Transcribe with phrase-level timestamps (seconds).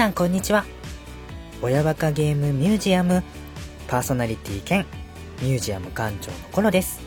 [0.00, 0.64] さんこんにちは。
[1.60, 3.22] 親バカゲームミュージアム
[3.86, 4.86] パーソナリティ兼
[5.42, 7.02] ミュージアム館長のコロです。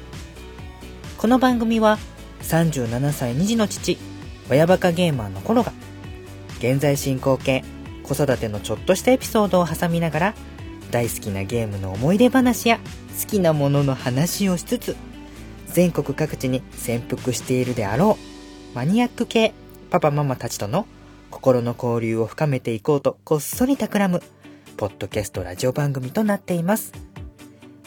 [1.17, 1.97] この番組は
[2.41, 3.97] 37歳2児の父
[4.47, 5.73] 親バカゲーマーのコロが
[6.59, 7.63] 現在進行形
[8.03, 10.33] 子育てのちょっとしたエピソードを挟みながら
[10.91, 12.77] 大好きなゲームの思い出話や
[13.19, 14.95] 好きなものの話をしつつ
[15.65, 18.19] 全国各地に潜伏しているであろ
[18.71, 19.55] うマニアック系
[19.89, 20.85] パパママたちとの
[21.33, 24.21] 心の交流を深めていこうとこっそり企む
[24.77, 26.93] ポッドキャストラジオ番組となっています。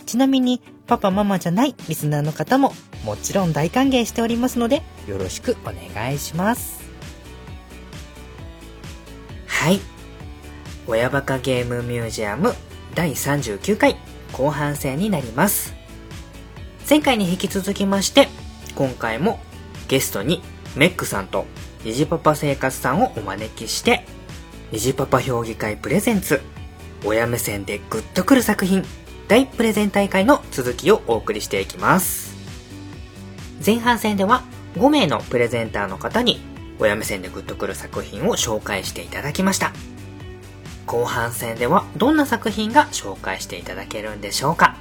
[0.05, 6.83] ちなみにパパママじゃないリスナーの方ももちろん大歓迎しておりますのでよろしくお願いします。
[9.47, 9.81] はい。
[10.89, 12.53] 親バカゲームミュージアム
[12.97, 13.97] 第39回
[14.33, 15.73] 後半戦になります。
[16.89, 18.29] 前回に引き続きまして
[18.75, 19.39] 今回も
[19.87, 20.43] ゲストに
[20.75, 21.47] メックさんと
[21.87, 24.05] 虹パパ生活さんをお招きして
[24.73, 26.41] 虹パパ評議会プレゼンツ
[27.05, 28.83] 親目線でグッとくる作品
[29.29, 32.35] 大プレゼン大会の続きをお送りしていきます。
[33.65, 34.43] 前半戦では
[34.75, 36.41] 5名のプレゼンターの方に
[36.81, 39.73] 親目線でグッとくる作品を紹介していただきました。
[40.87, 44.75] 後半戦ではどんな作品が紹介していただけるんでしょうか。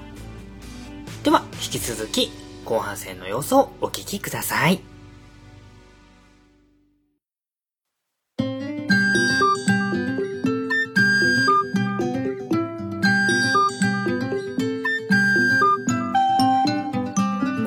[1.23, 2.31] では引き続き
[2.65, 4.94] 後半戦の様子をお聞きください。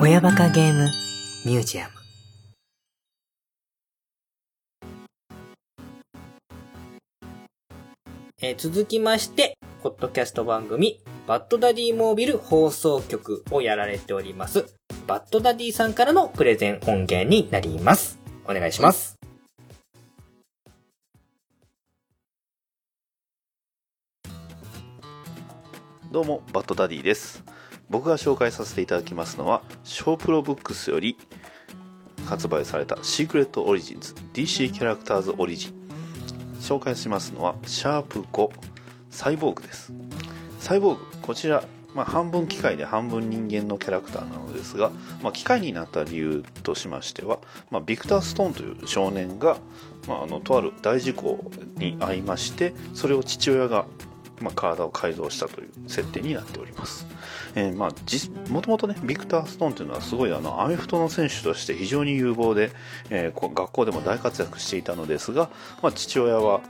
[0.01, 0.85] 親バカゲーム
[1.45, 1.91] ミュージアム
[8.41, 14.73] えー続きまして、ポッドキャスト番組、バッドダディモービル放送局をやられております、
[15.05, 18.19] バッドダディさんからのプレゼン音源になります。
[18.45, 19.19] お願いします。
[26.09, 27.43] どうも、バッドダディです。
[27.89, 31.17] 僕が紹介させていただきますのは、ショープロブックスより
[32.25, 35.73] 発売されたシークレットオリジンズ DC キャラクターズオリジン。
[36.59, 38.51] 紹介しますのは、シャープ5
[39.09, 39.93] サイボーグです。
[40.59, 41.63] サイボーグ、こちら、
[41.95, 44.91] まあ、半分機械で半分人間のキャラクターなのですが、
[45.23, 47.39] まあ、機械になった理由としましては、
[47.71, 49.57] まあ、ビクター・ストーンという少年が、
[50.07, 53.85] まあ、あのとある大事故に遭いましてそれを父親が
[54.41, 57.05] まあ、体を改造したという設定になっております。
[57.55, 62.71] えーまあ、もともとね、ビクター・ストーンというのはすごいあの、アメフトの選手として非常に有望で、
[63.09, 65.49] えー学校でも大活躍していたのですが、
[65.81, 66.61] まあ、父親は、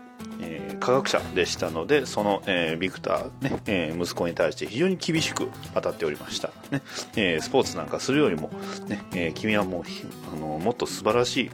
[0.42, 6.52] えー科学者でしたので、その、えービクター、ね、えー息子に対して非常に厳しく当たっておりました。
[6.72, 6.82] ね、
[7.16, 8.50] えースポーツなんかするよりも、
[8.88, 9.84] ね、えー君はもう、
[10.34, 11.52] あの、もっと素晴らしい、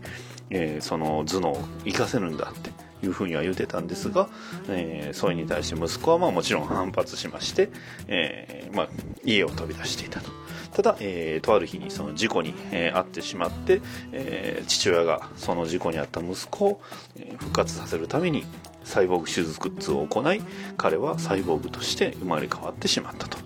[0.52, 2.70] えーその頭脳を活かせるんだって
[3.06, 4.30] いうふうには言ってたんですが、
[4.70, 7.70] えーそれに対して息子はまあもちろん反発しまして、
[8.08, 8.90] えーまあ、
[9.24, 10.30] 家を飛び出していたと。
[10.74, 16.82] ただ、えーとある日にその事故に、えー遭ってしまって、えー父親がその事故に遭った息子を
[17.18, 18.44] え復活させるために
[18.84, 20.42] サイボーグ手術を行い
[20.78, 23.38] 彼はサイボーグとして生まれ変わってしまったと。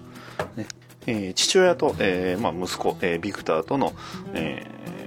[0.55, 0.67] ね
[1.05, 3.93] えー父親と、えまあ、息子、えビクターとの、
[4.33, 4.98] えー、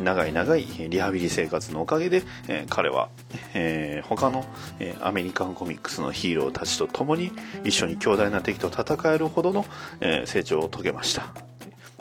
[0.00, 3.08] 長い長いリハビリ生活のおかげで、えー彼は、
[3.54, 4.44] えー他の、
[4.80, 7.32] えーアメリカンコミックスのヒーローたちと共に
[7.64, 9.64] 一緒に強大な敵と戦えるほどの、
[10.00, 11.28] え成長を遂げました。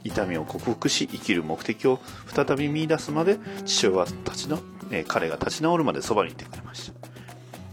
[0.03, 4.59] 痛みを克服し生きる目的を再び見出すまで父親は立ちの、
[4.91, 6.93] え彼が立ち直るまでそばにいてくれました。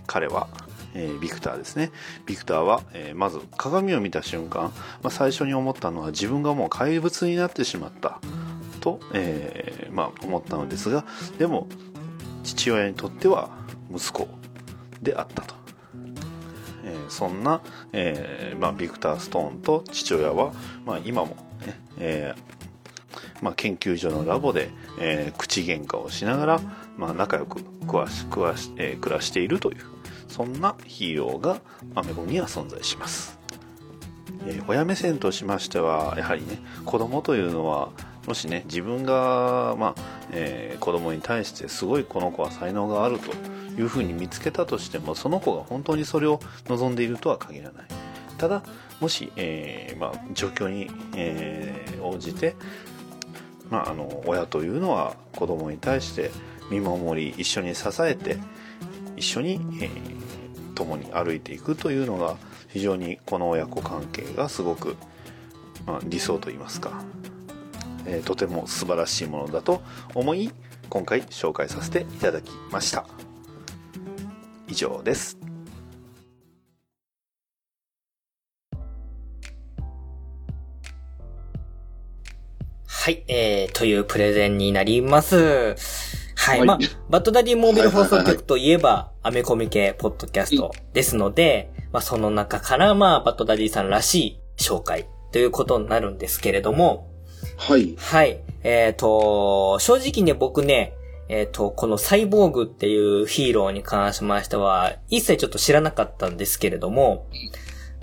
[0.07, 0.49] 彼は、
[0.95, 1.91] えービクターですね。
[2.27, 4.65] ビクターは、えーまず鏡を見た瞬間、
[5.03, 8.21] まあ、最初に思ったのは自分がもう怪物になってしまった。
[8.81, 11.05] と、えーまあ、思ったのですが
[11.39, 11.67] でも
[12.43, 13.51] 父親にとっては
[13.95, 14.29] 息子
[15.03, 15.55] であったと、
[16.85, 17.61] えーそんな、
[17.93, 20.53] えーまあ、ビクター・ストーンと父親は、
[20.87, 21.37] まあ、今も
[21.67, 26.61] ね、えーまあ、研究所のラボで、えー口喧嘩をしながら、
[26.97, 29.79] まあ、仲良く暮らし暮らし、えー暮らしているという
[30.29, 31.61] そんなヒーローが
[31.95, 33.39] アメゴには存在します、
[34.47, 37.91] えー親目線としましてはやはりね子供というのは
[38.27, 39.95] もしね自分が、まあ
[40.31, 43.33] えー子供に対してすごいこの子は才能があると
[43.79, 47.85] いうふうに見つけたとしてもその子が本当にそれを望んでいるとは限らない。
[48.39, 48.63] ただ
[49.01, 52.57] もし、えーまあ、状況に、えー応じて
[53.69, 56.31] まあ、あの親というのは子供に対して
[56.71, 58.39] 見守り一緒に支えて
[59.17, 60.31] 一緒に、えー
[60.75, 62.39] 共に歩いていくというのが
[62.69, 64.97] 非常にこの親子関係がすごく、
[65.87, 67.05] まあ、理想といいますか、
[68.07, 69.83] えー、とても素晴らしいものだと
[70.15, 70.51] 思い
[70.89, 73.05] 今回紹介させていただきました
[74.69, 75.39] 以上です
[83.03, 85.65] はい、えー、というプレゼンになります。
[86.37, 86.59] はい。
[86.59, 97.10] はい、まあ、バッドダディモービル放送局といえば、アメコミ系ポッドキャストですので、まあ、その中から、まあ、バッドダディさんらしい紹介ということになるんですけれども、
[97.61, 97.95] はい。
[97.99, 98.41] はい。
[98.65, 100.95] えっ、と、正直ね、僕ね、
[101.29, 107.27] えっ、と、このサイボーグっていうヒーローに関しましては、一切ちょっと知らなかったんですけれども、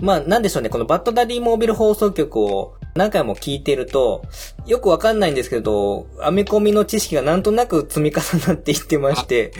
[0.00, 4.22] まあ、なんでしょうね、このバッドダディモービル放送局を何回も聞いてると、
[4.66, 9.52] よくわかんないんですけど、アメコミの知識がなんとなく積み重なっていってまして、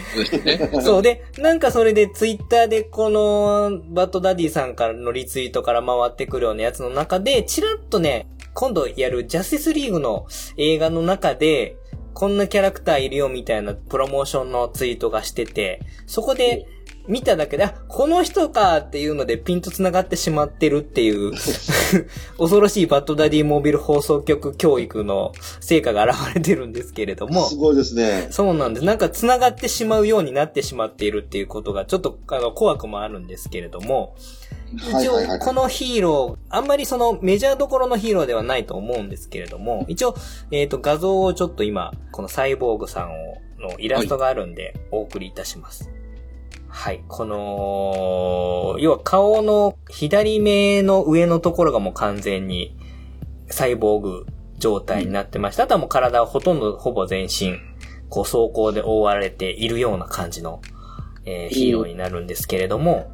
[0.83, 10.27] そう で、なんかそれでツイッターでこのバッドダディさんからのリツイートから回ってくるようなやつの中で、チラッとね、今度やるジャスティスリーグの
[10.57, 11.77] 映画の中で、
[12.13, 16.67] こんなキャラクターいるよみたいなプロモーションのツイートがしてて、そこで
[17.09, 21.33] 見ただけで、あ、この人かっていうのでピンと繋がってしまってるっていう、
[22.39, 28.29] 恐ろしいバッドダディモービル放送局教育の成果が現れてるんですけれども、すごいですね。
[28.31, 28.87] そうなんです。
[28.87, 34.15] なんか繋がってしまうようになってしまっているっていうことがちょっとあの怖くもあるんですけれども、
[34.75, 35.15] 一応。
[35.41, 40.15] このヒーロー、あんまりそのメジャーどころのヒーローではないと思うんですけれども、一応、
[40.51, 45.89] えっ、と画像をちょっと今、このサイボーグさんをのイラストがあるんでお送りいたします。
[45.89, 45.98] はい。
[47.09, 52.77] この、要は顔の左目の上のところがもう完全に
[53.49, 54.27] サイボーグ
[54.59, 57.57] 状態になってまして、あとはもう体はほとんどほぼ全身、
[58.09, 60.63] こう装甲で覆われているような感じの、
[61.25, 63.11] えーヒーローになるんですけれども、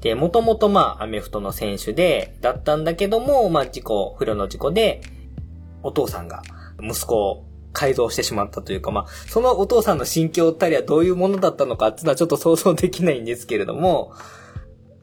[0.00, 5.02] で、もともとまあ、アメフトの選手で、だったんだけども、まあ、事故、不慮の事故で、
[5.82, 6.42] お父さんが
[6.80, 14.12] 息子を改造してしまったというか、まあ、そのお父さんの心境たりはどういうものだったのかっていうのはちょっと想像できないんですけれども、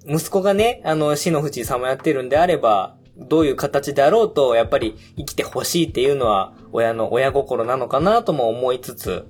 [0.07, 9.25] 息子がね、あの、死の淵さまやってるんであれば、どういう形であろうと、やっぱり生きてほしいっていうのは、親の親心なのかなとも思いつつ、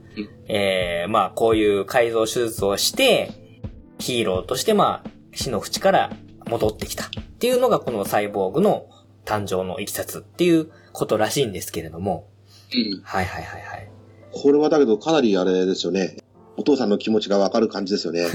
[0.47, 3.31] えー、まあ、こういう改造手術をして、
[3.99, 6.11] ヒーローとしてまあ、死の淵から
[6.47, 8.87] 戻ってきたっていうのがこのサイボーグの
[9.25, 12.27] 誕生のいきさつっていうことらしいんですけれども。
[12.73, 13.89] うんはいはいはいはい。
[14.31, 16.17] これはだけどかなりあれですよね。
[16.57, 18.27] お父さんの気持ちがわかる感じですよね。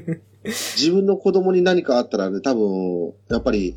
[0.44, 3.76] 自分の子供に何かあったらね、多分、やっぱり、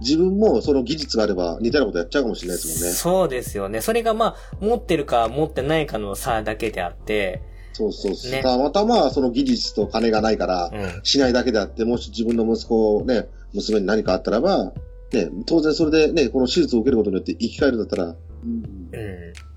[0.00, 2.94] 自分もその技術があれば似たようなことやっちゃうかもしれないですもんね。
[2.94, 3.80] そうですよね。
[3.80, 7.42] それがまあ、持ってるか持ってないかの差だけであって、
[7.72, 8.30] そうそうそう。
[8.30, 11.00] ねたまたまその技術と金がないからう、ん。
[11.02, 14.72] しないだけであって、もし自分の息子をね、娘に何かあったらば、
[15.12, 18.83] ね、当然それでね、この手術を受けることによって生き返るんだったら、うん。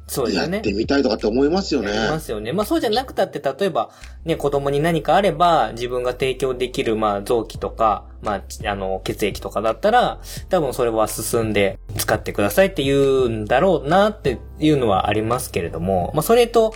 [0.08, 0.74] そうですよねやって。
[0.74, 1.92] みたいとかって思いますよね。
[1.92, 2.54] ありますよね。
[2.54, 3.92] まあそうじゃなくたって、例えば、
[4.24, 10.20] ね、子供に何かあれば、自分が提供できる、まあ臓器とか、まあ、ちあの、血液とかだったら、
[10.50, 16.74] 多分それは進んで使ってくださいって言うんだろうなっていうのはありますけれども、まあそれと、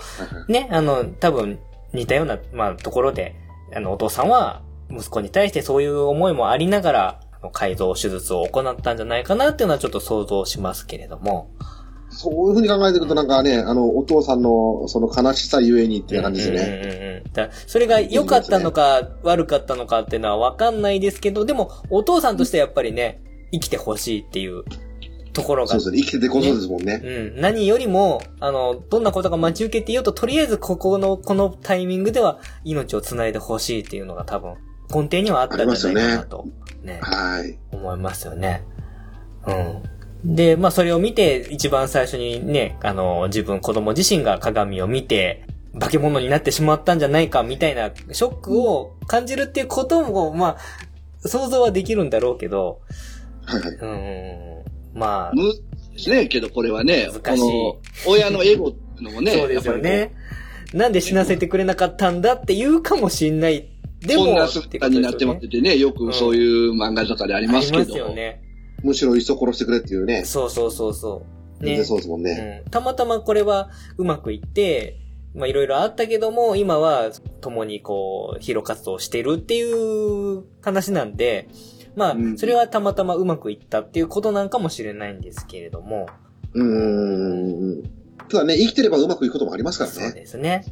[0.50, 1.60] ね、あの、多分
[1.94, 3.36] 似たような、まあところで、
[3.74, 7.20] あの、お父さんは、息子に対してそういう思いもありながら、
[7.54, 11.50] 改造手術を行ったんじゃないかなっていうのはちょっと想像しますけれども。
[12.12, 16.82] そういうふうに考えていくとなんかね、あの、お父さんのその悲しさゆえにっていう感じですね。
[16.84, 24.64] うんうんうんうんだそれが良かったのか悪かったのかっていうのはわかんないですけど、でもお父さんとしてやっぱりね、生きてほしいっていう
[25.34, 25.98] ところがそうですね。
[26.00, 27.02] 生きててこそですもんね。
[27.04, 27.42] うん。
[27.42, 34.56] 何よりも、あの、どんなことが待ち受けていようと、とりあえずここの、このタイミングでは命を繋いでほしいっていうのが多分、
[34.94, 36.46] 根底にはあったんじゃないかなと、
[36.84, 37.58] ね、はい。
[37.72, 38.64] 思いますよね。
[39.48, 39.84] うん。
[40.24, 45.46] で、まあそれを見て、一番最初にね、あの、自分、子供自身が鏡を見て、
[45.80, 50.58] 化け物になってしまったんじゃないか、みたいなショックを感じるっていうことも、ま
[51.24, 52.82] あ、想像はできるんだろうけど、
[53.46, 53.76] はいはい。
[53.76, 55.00] うん。
[55.00, 55.54] まあ、む、
[56.08, 57.74] ね、けどこれはね、難しい
[58.08, 60.14] 親のエゴのもね、 そうですよね。
[60.74, 63.68] なんで死なせてくれなかったんだって言うかもしんない。
[64.00, 67.82] でも、こんな姿になってまっててね、よくそういう漫画とかでありますけど。
[67.82, 68.42] ありますよね。
[68.84, 70.24] むしろいっそ殺してくれっていうね。
[70.26, 71.24] そうそうそうそ
[71.62, 71.64] う。
[71.64, 71.84] ね。
[71.84, 72.62] そうですもんね。
[72.66, 72.72] うん。
[72.72, 74.98] たまたまこれはうまくいって、
[75.36, 77.12] まあいろいろあったけども、今は
[77.42, 81.48] 共にこう、ヒーロー活動をしてるっていう話なんで、
[81.96, 82.38] まあう、ん。
[82.38, 86.08] それはたまたまうまくいったっていうことなんかもしれないんですけれども、
[86.54, 87.84] うーん。
[88.30, 90.14] ただね、生きてればうまくいくこともありますからそうね。
[90.14, 90.66] ですね。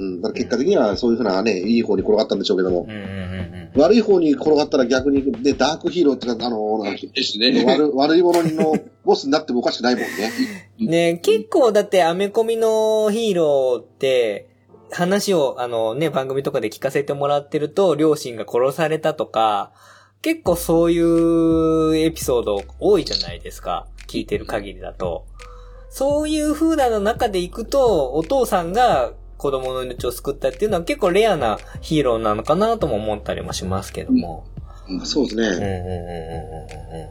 [0.00, 0.20] うん。
[0.22, 2.90] だから結果的にはそういうふうなね、いい方に転がったんでしょうけどもうん。
[2.90, 7.64] うんうん悪い方に転がったら逆に、ね、ダークヒーローってか、あの、なんかですね。
[7.64, 10.32] 悪悪い者のボスになってもおかしくないもんね。
[10.80, 10.86] う ん。
[10.88, 14.48] ね結構だってアメコミのヒーローって、
[14.90, 19.72] 話をあのね、番組とかで聞かせてもらってると、両親が殺されたとか、
[20.22, 23.86] 結構そういうエピソード多いじゃないですか。
[24.08, 25.26] 聞いてる限りだと。
[25.88, 34.44] そういう風なの中で行くと、お父さんが子供の命を救ったっていうのは結構レアなヒーローなのかなとも思ったりもしますけども。
[35.04, 35.56] そうですうん、うん、うん、ね。
[35.56, 37.10] うん、うん、うん。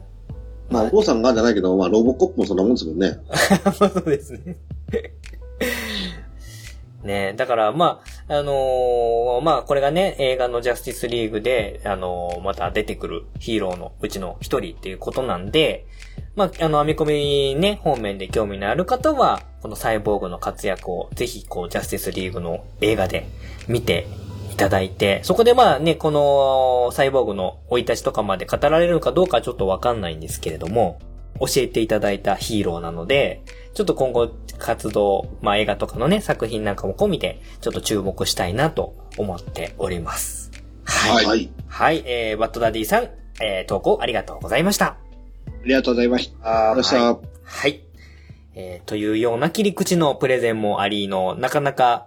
[0.70, 3.18] まあ、お父さんがじゃないけど、まあ、ロボコップもそんなもんですもんね。
[3.76, 4.56] そうですね。
[7.02, 15.84] ねだから、まあ、あのーまあ、これがね、映画のジャスティスリーグで、あのーまた出てくるヒーローのうちの一人っていうことなんで、
[16.36, 23.26] まあ、あの、編み込みね、方面で興味のある方は、このサイボーグの活躍をぜひ、こう、ジャスティスリーグの映画で
[23.68, 24.06] 見て
[24.52, 30.98] いただいて、そこでまあね、このサイボーグの生い立ちとかまで語られるかどうかはちょっとわかんないんですけれども、
[31.38, 33.42] 教えていただいたヒーローなので、
[33.74, 40.50] ちょっと今後活動、まあ映画とかのね、作品なんかも込みで、ちょっと注目したいなと思っております。
[40.84, 41.24] はい。
[41.24, 41.50] はい。
[41.68, 43.08] はい、えー、バッドダディさん、
[43.40, 44.86] えー、投稿ありがとうございました。
[44.86, 44.96] あ
[45.64, 46.70] りがとうございました。
[46.70, 47.28] ありがとうございました。
[47.44, 47.89] はい。
[48.54, 52.06] えー、というような切り口のプレゼンもありの、なかなか、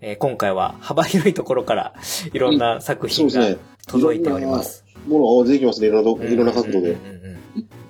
[0.00, 1.94] えー今回は 幅広いところから
[2.32, 3.56] いろんな作品が。
[3.86, 4.84] 届いております。
[5.08, 5.88] ものが出てきますね。
[5.88, 6.96] いろんな、いろんな角度で。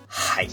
[0.06, 0.48] はい。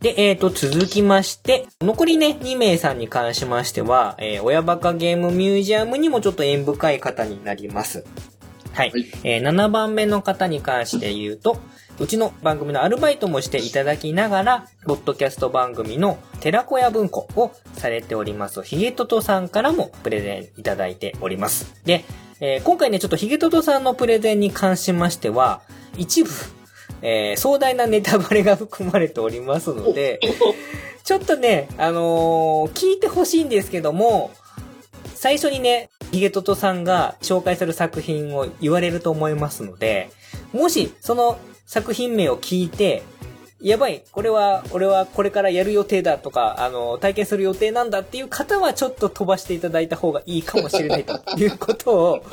[0.00, 8.04] で、えっ、と、続きまして、残りね、2名さんに関しましては、えー親バカゲームミュージアムにもちょっと縁深い方になります。
[8.72, 8.90] はい。
[8.90, 11.58] はいえー7番目の方に関して言うと、
[11.98, 21.74] うちの番組のアルバイトもしていただきながら、ポッドキャスト番組の寺子屋文庫をされております、ヒゲトトさんからもプレゼンいただいております。
[21.84, 22.04] で、
[22.40, 25.62] えー今回ね、ちょっとヒゲトトさんのプレゼンに関しましては、
[25.96, 26.30] 一部、
[27.00, 30.20] えー壮大なネタバレが含まれておりますので、
[31.02, 34.32] ちょっとね、あのー聞いてほしいんですけども、
[35.14, 40.10] 最初にね、ヒゲトトさんが紹介する作品を言われると思いますので、
[40.52, 43.02] もしその作品名を聞いて、
[43.60, 52.24] やばい、これは、俺はこれからやる予定だとか、あの、体験する予定なんだっていう方はちょっと飛ばしていただいた方がいいかもしれないと いうことを、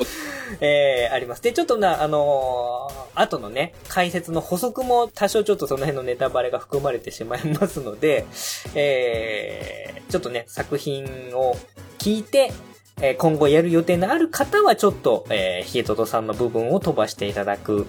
[0.60, 1.42] えー、あります。
[1.42, 8.26] で、ちょっとな、あのー後のね、解説の補足も多少ちょっとその辺のネタバレが含まれてしまいますので、
[8.74, 11.56] えー、ちょっとね、作品を
[11.98, 12.52] 聞いて、
[13.00, 17.86] えー今後やる予定のある方はちょっと、えー、ヒゲトトさんの部分を飛ばしていただく。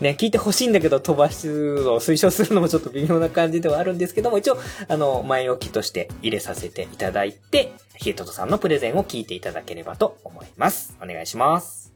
[0.00, 4.58] ね、聞いてほしいんだけど飛ばすを推奨するのもちょっと微妙な感じではあるんですけども、一応、
[4.88, 10.96] あの、前置きとして入れさせていただいて、ヒゲトトさんのプレゼンを聞いていただければと思います。
[11.02, 11.92] お願いします。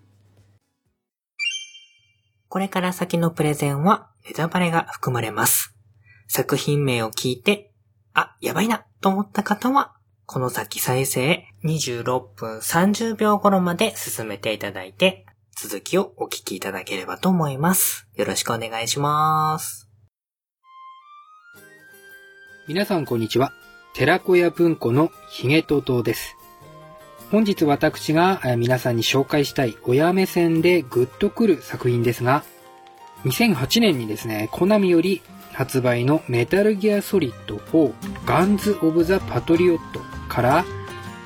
[2.49, 5.75] これから先のプレゼンはネタバレが含まれます。
[6.29, 7.73] 作品名を聞いて、
[8.15, 9.98] あ、やばいなと思った方は、
[10.31, 15.25] この先再生26分30秒頃まで進めていただいて、
[15.59, 18.07] 続きをお聞きいただければと思います。
[18.15, 19.89] よろしくお願いします。
[22.69, 23.55] 皆さんこんにちは。
[23.95, 26.37] 寺子屋文庫のひげととです。
[27.31, 32.45] 本日私が皆さんに紹介したい親目線でグッとくる作品ですが、
[33.25, 35.23] 2008年にですね、コナミより
[35.55, 37.95] 発売のメタルギアソリッド4
[38.27, 40.65] ガンズ・オブ・ザ・パトリオットから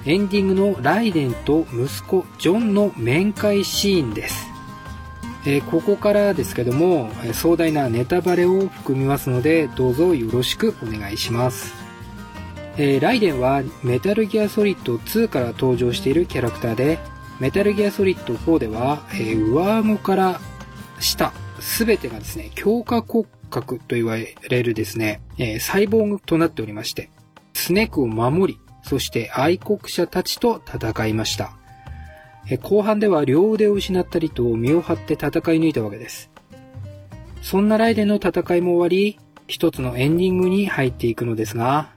[0.07, 4.49] エンディングのライデンと息子ジョンの面会シーンです。
[5.45, 11.75] えーここからですけども、壮大なネタバレを含みますので、どうぞよろしくお願いします。
[12.79, 16.99] えーライデンはメタルギアソリッド2から登場しているキャラクターで、
[17.39, 20.41] メタルギアソリッド4では、えー上顎から
[21.01, 27.11] 下、すべてがですね、強化骨格と言われるですね、えーサイボーグとなっておりまして、
[27.53, 31.53] スネークを守り、そして愛国者たちと戦いました。
[32.63, 36.31] 後半では両腕を失ったりと身を張って戦い抜いたわけです。
[37.41, 41.91] そんなライデンの戦いも終わり、一つのエンディングに入っていくのですが、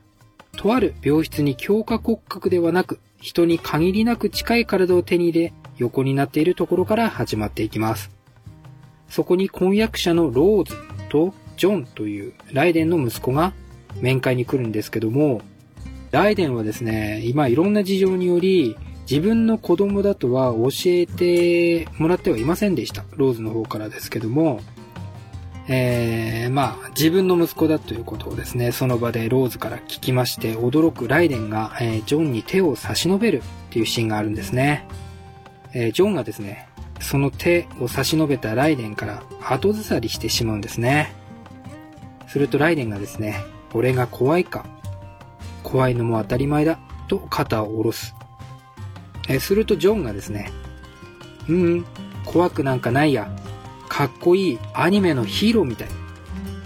[0.58, 8.12] とある病室に強化骨格ではなく、人に限りなく近い体を手に入れ、横になっているところから始まっていきます。
[9.10, 10.76] そこに婚約者のローズ
[11.10, 13.54] とジョンというライデンの息子が
[14.02, 15.42] 面会に来るんですけども、
[16.12, 18.78] ライデンはですね、今いろんな事情により、
[19.10, 23.04] 自分の子供だとは教えてもらってはいませんでした。
[23.16, 24.62] ローズの方からですけども、
[25.68, 34.88] えー、まあ、自分の息子だということをですね、その場でローズから聞きまして、驚くライデンが、えージョンに手を差し伸べるっていうシーンがあるんですね。
[35.74, 36.68] えージョンがですね、
[37.00, 41.14] その手を差し伸べたライデンから後ずさりしてしまうんですね。
[42.28, 43.44] するとライデンがですね、
[43.74, 44.66] 俺が怖いか。
[45.66, 46.80] 怖いのも当たり前だ。
[47.08, 48.16] と肩を下ろす。
[49.28, 50.52] えするとジョンがですね、
[51.50, 51.86] うんうん、
[52.24, 53.30] 怖くなんかないや。
[53.90, 55.88] かっこいいアニメのヒーローみたい。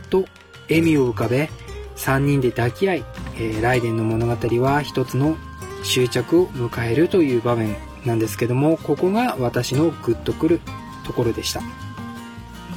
[0.09, 0.25] と
[0.69, 1.49] 笑みを浮かべ、
[1.95, 5.37] 3人で抱き合い、えーライデンの物語は一つの
[5.83, 7.75] 終着を迎えるという場面
[8.05, 10.59] なんですけども、ここが私のグッとくる
[11.05, 11.61] ところでした。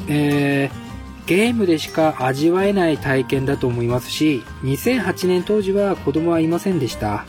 [0.09, 0.91] えー
[1.26, 7.25] ゲームでしか味わえない体験だと思いますし、2008年当時は子供はいませんでした。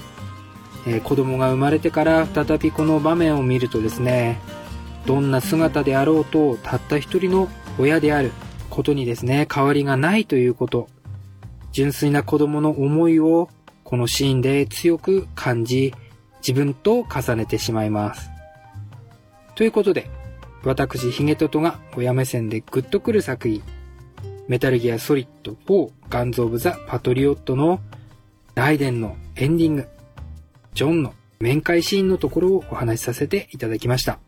[0.86, 4.40] えー子供が生まれてから再びこの場面を見るとですね、
[5.06, 8.32] どんな姿であろうと、たった一人の親である
[8.70, 10.88] ことにですね、変わりがないということ。
[11.72, 13.50] 純粋な子供の思いを
[13.84, 15.94] このシーンで強く感じ、
[16.46, 18.30] 自分と重ねてしまいます。
[19.56, 20.10] ということで、
[20.64, 23.62] 私、ヒゲトトが親目線でグッとくる作品、
[24.48, 27.80] メタルギアソリッド4ガンズ・オブ・ザ・パトリオットの
[28.56, 29.88] ライデンのエンディング、
[30.74, 34.20] ジョンの面会シーンのところをお話しさせていただきました。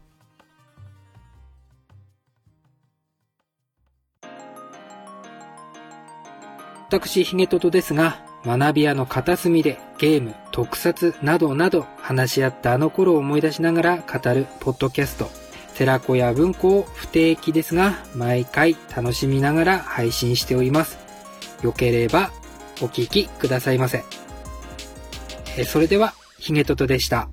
[6.88, 15.30] 私、ヒゲトトですが、学び屋の片隅でゲーム、特撮などなど話し合ったあの頃を思い出しながら語るポッドキャスト、
[15.76, 20.98] 寺子屋文庫を不定期ですが、毎回楽しみながら配信しております。
[21.62, 22.32] よければ
[22.82, 24.04] お聞きくださいませ。
[25.58, 27.30] えそれでは、ヒゲトトでした。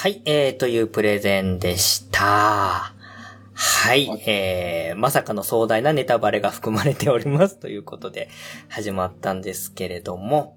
[0.00, 2.92] はい、えー、というプレゼンでした。
[3.60, 8.28] はい、えー、まさかの壮大なネタバレが含まれておりますということで
[8.68, 10.56] 始まったんですけれども、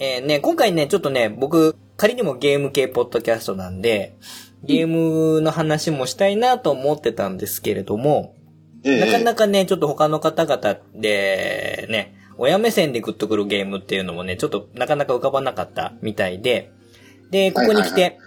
[0.00, 4.16] えー、ね、今回ね、ちょっとね、僕、仮にもゲーム系ポッドキャストなんで、
[4.64, 8.34] ゲームの話もしたいなと思ってたんですけれども、
[8.82, 9.00] ええ。
[9.00, 16.72] なかなかね、ちょっと他の方々で、ね、親目線でグッとくるゲームっていうのもね、ちょっとなかなか浮かばなかったみたいで、
[17.30, 18.18] で、ここに来て、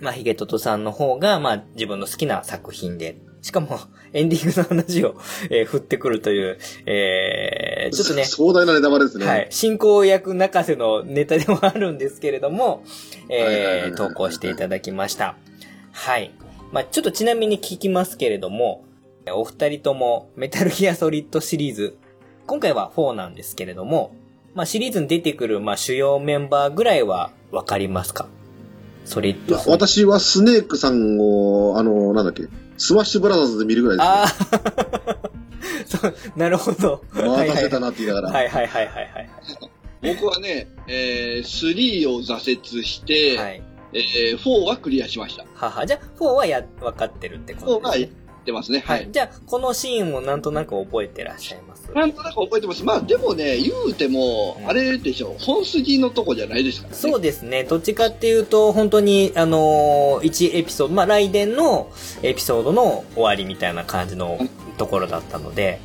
[0.00, 3.78] まあ、ヒゲトトさんの方が、まあ、自分の好きな作品で、しかも、
[4.14, 5.16] エンディングの話を、
[5.50, 9.26] えー振ってくるという、えー、ちょっとね、壮大なネタバレですね。
[9.26, 9.46] はい。
[9.50, 12.84] 進行役泣かせのネタでもあるんですけれども、
[13.28, 15.36] えー、投稿していただきました。
[15.92, 16.30] はい。
[16.72, 18.82] まあちょっとちなみに聞きますけれども、
[19.30, 21.98] お二人ともメタルギアソリッドシリーズ、
[22.46, 24.16] 今回は4なんですけれども、
[24.54, 28.26] まあシリーズに出てくる、まあ主要メンバーぐらいはわかりますか？
[29.04, 29.86] ソリッいやドソリッド。
[29.86, 32.44] 私はスネークさんを、あの、なんだっけ、
[32.76, 35.30] スマッシュブラザーズで見るぐらいです、ああ
[35.86, 37.02] そう、なるほど。
[37.12, 38.30] 待たせたなって言いながら。
[38.30, 39.30] はいはいはいはいはい。
[40.02, 43.62] 僕はね、えー、3を挫折して、はい。
[43.92, 45.44] えー、4はクリアしました。
[45.54, 45.86] はは。
[45.86, 48.23] じゃあ、4はや、分かってるってこと4がやっですね。
[48.44, 48.84] てますね。
[48.86, 49.08] はい。。
[49.10, 51.90] じゃあ、このシーンもなんとなく覚えてらっしゃいます？
[51.94, 52.84] なんとなく覚えてます。
[52.84, 56.96] まあでもね、言うても、あれでしょ、本筋のとこじゃないですからね。
[56.96, 57.64] そうですね。
[57.64, 61.90] どっちかっていうと、本当に、あのー、1エピソード、まあ、雷電の
[62.22, 64.38] エピソードの終わりみたいな感じの
[64.78, 65.80] ところだったので、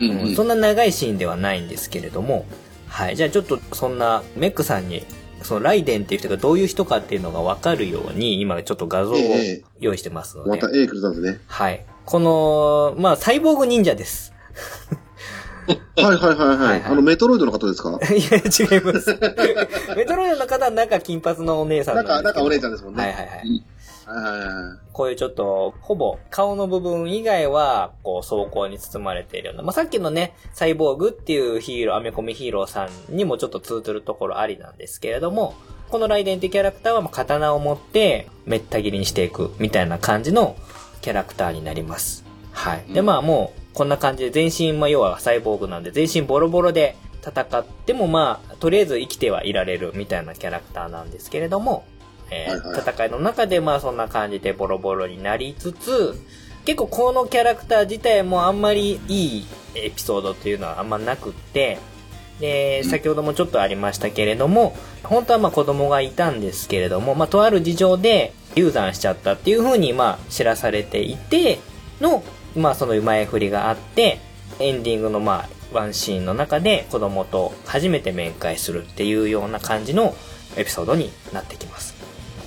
[0.00, 2.46] うんうんうんそんな長いシーンではないんですけれども、
[2.88, 3.16] はい。
[3.16, 5.04] じゃあちょっと、そんな、メックさんに、
[5.42, 11.38] そのライデンっていう人がどういう人かっていうのがわかるように、今ちょっと画像をええ用意してますので、また A くれたんですね。
[11.46, 11.84] はい。
[12.04, 14.32] この、まあ、サイボーグ忍者です。
[15.66, 15.74] は
[16.12, 16.82] いはいはいはい。
[16.84, 17.90] あの、メトロイドの方ですか？
[18.12, 19.18] いや、違います。
[19.96, 23.02] メトロイドの方はなんか金髪のお姉さんななんんか、なんかお姉ちゃんですもんね。
[23.02, 23.64] はいはいはい。
[24.92, 29.62] こういうちょっと、ほぼ顔の部分以外は、こう、装甲に包まれているような。
[29.62, 35.54] まあ、さっきのね、サイボーグっていうヒーロー、アメコミヒーローさんにもちょっと通ずるところありなんですけれども、
[35.88, 40.54] このライデンってキャラクターはもう刀を持って、めった切りにしていく、みたいな感じの
[41.04, 42.24] キャラクターになります。
[42.52, 42.84] はい。
[42.94, 51.84] で、まあもう、こんな感じで全身、まあ要はサイボーグなんで、全身ボロボロで戦ってもまあ、とりあえず生きてはいられるみたいなキャラクターなんですけれども、
[52.30, 56.18] えー戦いの中でまあそんな感じでボロボロになりつつ、
[56.64, 61.78] 結構このキャラクター自体もあんまりいいエピソードっていうのはあんまなくって、
[62.40, 71.60] で、先ほどもちょっとありましたけれども、本当はまあ子供がいたんですけれども、まあとある事情で流産しちゃったっていう風にまあ知らされていて
[72.00, 72.22] の、
[72.56, 74.20] まあその前振りがあって、
[74.58, 80.14] エンディングのまあワンシーンの中で子供と初めて面会するっていうような感じの
[80.56, 81.94] エピソードになってきます。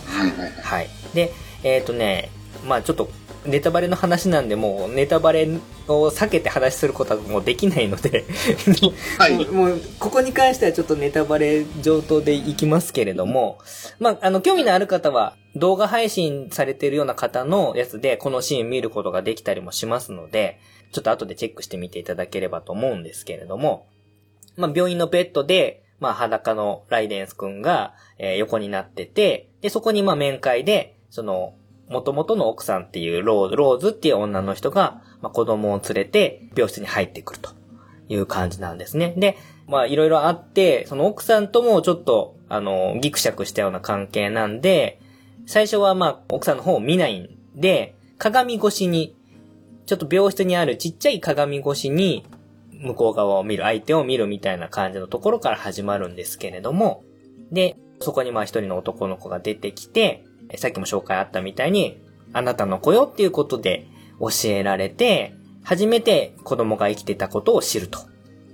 [0.06, 0.90] はいはい。
[1.14, 2.30] で、えっ、とね、
[2.66, 3.10] まあちょっと、
[3.48, 5.48] ネタバレの話なんで、もうネタバレ
[5.88, 8.26] を避けて話することはもうできないので、
[9.18, 9.46] はい。
[9.46, 13.60] もうここに関してはちょっとネタバレ上等でいきますけれども、
[14.00, 20.60] まあ、あの、興味のある方は、動画配信されているような方のやつで、このシーン見ることができたりもしますので、
[20.92, 23.88] ちょっと後でチェックしてみていただければと思うんですけれども、
[24.56, 31.54] まあ、病院のベッドで、まあ、裸のライデンス君が、えー横になってて、で、そこにまあ面会で、その、
[31.90, 37.52] 元々の奥さんっていうローズ、ローズっていう女の人が、まあ、子供を連れて病室に入ってくると
[38.10, 39.14] いう感じなんですね。
[39.18, 45.00] で、まあいろいろあって、その奥さんともちょっと、あの、ギクシャクしたような関係なんで、
[45.46, 49.16] 最初はまあ奥さんの方を見ないんで、鏡越しに、
[49.86, 52.26] ちょっと病室にあるちっちゃい鏡越しに、
[52.80, 57.04] 向こう側を見る、相手を見るみたいな感じのところから始まるんですけれども、
[57.52, 60.24] で、そこにまあ一人の男の子が出てきて、
[60.56, 62.02] さっきも紹介あったみたいに、
[62.34, 63.88] あなたの子よっていうことで
[64.20, 65.34] 教えられて、
[65.64, 68.00] 初めて子供が生きてたことを知ると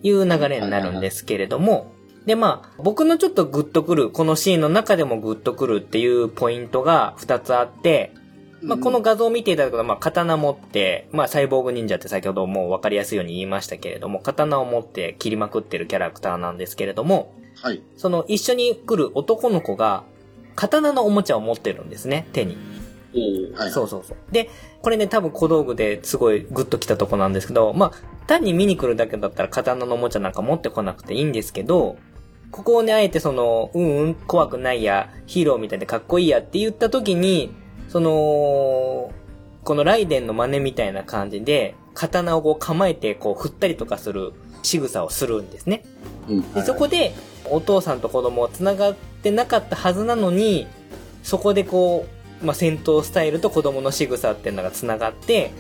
[0.02, 1.92] いう流れになるんですけれども、
[2.26, 8.14] で、まあ、僕のちょっとグッとくる、このシーンの中でもグッとくるっていうポイントが2つあって、
[8.62, 17.84] まあ、この画像を見ていただくと、まあ、刀持って、まあ、サイボーグ忍者って先ほどもう分かりやすいように言いましたけれども、刀を持って切りまくってるキャラクターなんですけれども、はい。
[17.98, 20.06] その一緒に来る男の子が、
[20.56, 22.58] 刀のおもちゃを持ってるんですね、手に。
[23.16, 23.72] おはい。
[23.72, 24.18] そうそうそう。
[24.32, 24.50] で、
[24.82, 27.92] これね、多分小道具ですごいグッときたとこなんですけど、まあ、
[28.28, 31.98] 単に見に来るだけだったら刀のおもちゃなんか持ってこなくていいんですけど、
[32.52, 37.52] ここをね、あえてその、うんうん、怖くないや、ヒーローみたいでかっこいいやって言った時に、
[37.90, 39.12] その、
[39.64, 45.84] このライデンの真似みたいな感じで、刀をこう構えてこう振ったりとかする仕草をするんですね。
[46.28, 47.14] うん、でそこで、
[47.50, 50.68] お父さんと子供は繋がってなかったはずなのに、
[51.24, 52.06] そこでこ
[52.42, 55.52] う、まあ、戦闘スタイルと子供の仕草っていうのが繋がって、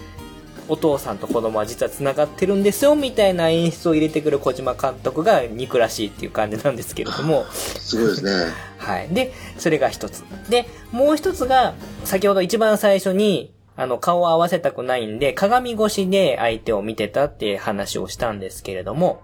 [0.67, 7.45] お父さんと子供は実は繋がってるんですよ、みたいな演出を入れてくる小島監督が憎らしいっていう感じなんですけれども。
[7.54, 8.52] すごいですね。
[8.78, 9.08] はい。
[9.10, 10.26] で、それが一つ。
[10.49, 11.73] で、もう一つが、
[12.04, 19.21] 先ほど一番最初に、あの、顔を合わせたくないんで、鏡越しで相手を見てたって話をしたんですけれども、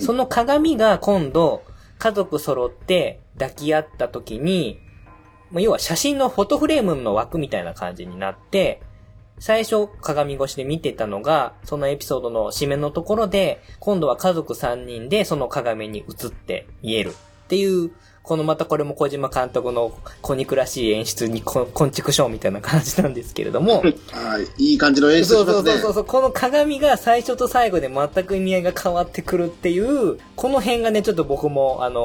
[0.00, 1.62] その鏡が今度、
[1.98, 4.80] 家族揃って抱き合った時に、
[5.52, 8.82] 要は写真のフォトフレームの枠みたいな感じになって、
[9.38, 17.92] 最初鏡越しで見てたのが、そのエピソードの締めのところで、今度は家族3人でその鏡に映って見えるっていう
[18.26, 23.84] このまたこれも小島監督の小憎らしい演出にこ、こんちくしょうみたいな感じなんですけれども。
[24.10, 24.72] はい。
[24.72, 25.52] いい感じの演出しますね。
[25.52, 26.04] そうそうそうそう。
[26.06, 32.02] この鏡が最初と最後で全く意味合いが変わってくるっていう、この辺がね、ちょっと僕も、あのー、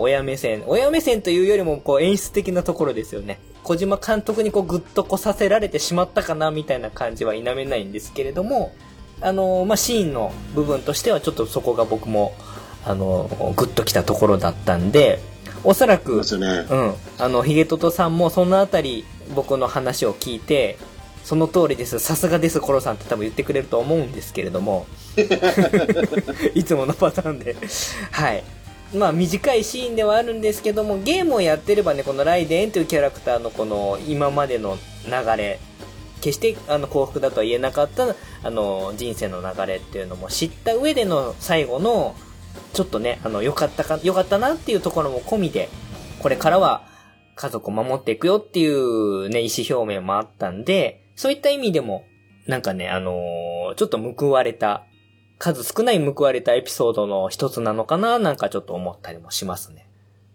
[0.00, 3.38] 親目線、親目線というよりも、こう、演出的なところですよね。
[3.62, 8.72] 小島監督にこう、ぐっとこさせられてしまったかな、みたいな感じは否めないんですけれども、
[9.20, 12.34] あのー、まあ、シーンの部分としては、ちょっとそこが僕も、
[12.84, 15.20] あのー、ぐっときたところだったんで、
[15.64, 16.94] おそらく、ね、うん。
[17.18, 20.78] あの、ヒゲトトさんもそのあたり僕の話を聞いて、
[21.24, 21.98] その通りです。
[21.98, 24.86] さすがです、コロさんって多分言ってくれると思うんですけれども。
[26.54, 27.56] いつものパターンで。
[28.10, 28.44] はい。
[28.94, 35.60] まあ短いシーンではあるんですけども、ゲームをやってればね、このライデンというキャラクターのこの今までの流れ、
[36.20, 42.14] 決してあの幸福だとは言えなかったあの人生の流れっていうのも知った上での最後の
[42.72, 45.68] ちょっとね、あの、良かったか、良かったなっていうところも込みで、
[46.20, 46.82] これからは
[47.34, 52.04] 家族を守っていくよっていうね、意思表明もあったんで、そういった意味でも、
[52.46, 54.84] なんかね、あのー、ちょっと報われた、
[55.38, 59.88] 数少ない報われたエピソードの一つなのかな、なんかちょっと思ったりもしますね。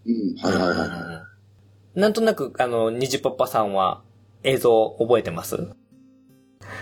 [0.06, 1.24] うん、はいはいはいは
[1.96, 2.00] い。
[2.00, 4.02] なんとなく、あの、ニジパパさんは
[4.42, 5.68] 映像覚えてます？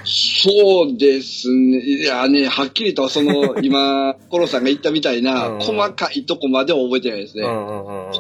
[0.04, 1.78] そうですね。
[1.78, 7.42] いやね、はっきりとその、 今、コロさんが言ったみたいな、細かいとこまでは覚えてないですね。
[7.42, 7.48] 子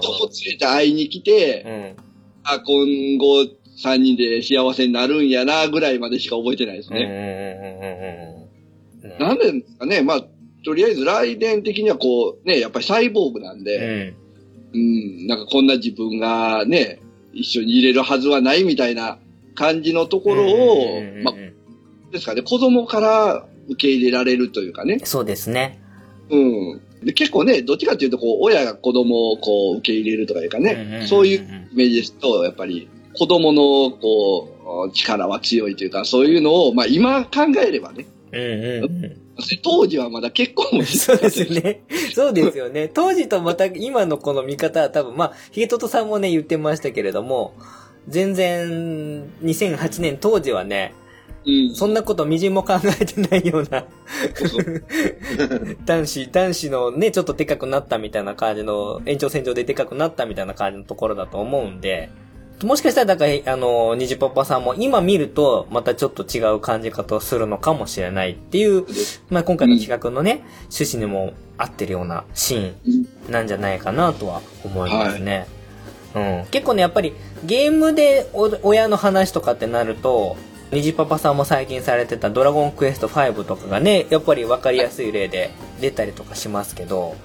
[0.00, 2.02] 供連れて会いに来て、うん、
[2.44, 3.42] あ、今後
[3.82, 8.46] 3人で幸せになるんやな、ぐらいまでしか覚えてないですね。
[9.18, 10.24] なんでですかね、まあ、
[10.64, 14.14] とりあえず来年的にはこう、ね、やっぱりサイボーグなんで、
[14.74, 17.00] うん、うん、なんかこんな自分がね、
[17.32, 19.18] 一緒に入れるはずはないみたいな
[19.54, 21.34] 感じのところを、まあ、
[22.16, 25.00] ですかね、子供から受け入れられるというかね。
[25.04, 25.80] そうですね。
[26.30, 26.80] うん。
[27.04, 38.06] で結構ね、どっちかっていうと、こう、親が子供をこう、受け入れるとかいうかね、そういうイメージですと、やっぱり、子供の、こう、力は強いというか、そういうのを、まあ今考えればね。
[38.32, 39.16] うんうんうん。
[39.62, 41.82] 当時はまだ結婚もそうですね。
[42.14, 42.88] そうですよね。
[42.88, 47.54] 当時とまた今のこの見方は多分、まあ、ヒゲトトさんもね、言ってましたけれども、
[48.08, 50.94] 全然、2008年当時はね、
[51.46, 53.84] うん、そんなことみじんも考えてないような。
[55.86, 62.10] 男子、男子のね、ちょっとでかくなったみたいな感じの、延長線上ででかくなったみたいな感じのところだと思うんで、
[62.64, 68.86] もしかしたら、だから、あの、ニジパパさんも今見ると、またちょっと違う感じ方をするのかもしれないっていう、
[69.28, 70.38] まあ今回の企画のね、うん、
[70.72, 72.72] 趣旨にも合ってるようなシー
[73.28, 75.46] ンなんじゃないかなとは思いますね。
[76.14, 76.40] はい。
[76.40, 76.46] うん。
[76.46, 77.12] 結構ね、やっぱり
[77.44, 78.30] ゲームで
[78.62, 80.36] 親の話とかってなると、
[80.72, 85.50] 虹パパさんも最近されてたドラゴンクエスト5とかがね、やっぱり分かりやすい例で
[85.80, 87.16] 出たりとかしますけど。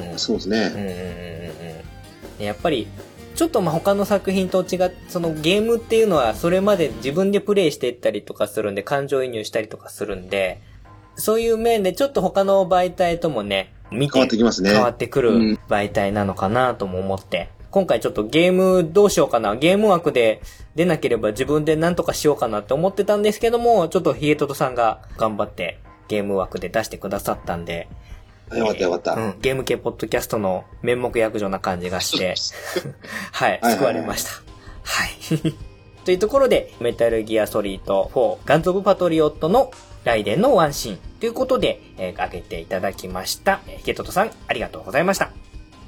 [0.00, 0.58] うん、そうですね。
[0.58, 0.90] うんうんうん
[2.38, 2.44] うん。
[2.44, 2.86] やっぱり、
[3.34, 10.60] ちょっとまあ他の作品と違って、そのゲームっていうのはそれまで自分でプレイしていったりとかするんで、感情移入したりとかするんで、
[11.16, 14.70] そういう面でちょっと他の媒体ともね、見て変わってきますね。
[14.70, 20.40] 変わってくる媒体なのかなとも思って、今回ちょっとゲームどうしようかな、ゲーム枠で
[20.74, 25.78] 出なければ自分で何とかしようかなって思ってたんですけども、ちょっとヒゲトトさんが頑張って
[26.08, 27.88] ゲーム枠で出してくださったんで、
[28.56, 29.40] よかったよかった、うん。
[29.40, 32.34] ゲーム系ポッドキャストの面目役所な感じがして、
[33.32, 34.30] はい、救われました。
[34.82, 35.54] はい。
[36.04, 39.70] というところで、メタルギアソリッド4ガンズ・オブ・パトリオットの
[40.04, 43.60] ライデンのワンシーンということで、えー、挙げていただきました。
[43.66, 45.26] ヒゲトトさん、ありがとうございました。
[45.26, 45.30] あ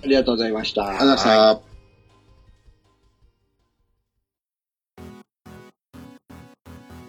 [0.07, 0.87] りがとうございました。
[0.87, 1.70] ありがとうございました。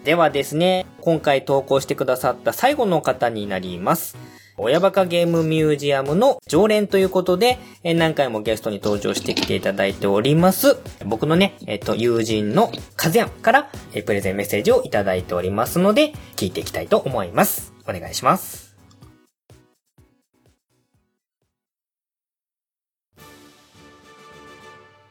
[0.04, 4.16] ではですね、今回投稿してくださった最後の方になります。
[4.58, 10.76] 親バカゲームミュージアムの常連ということで、何回もゲストに登場してきていただいております。
[11.06, 13.70] 僕のね、えっと、友人のカズヤンから
[14.04, 17.72] プレゼンメッセージをいただいておりますので、聞いていきたいと思います。
[17.88, 18.76] お願いします。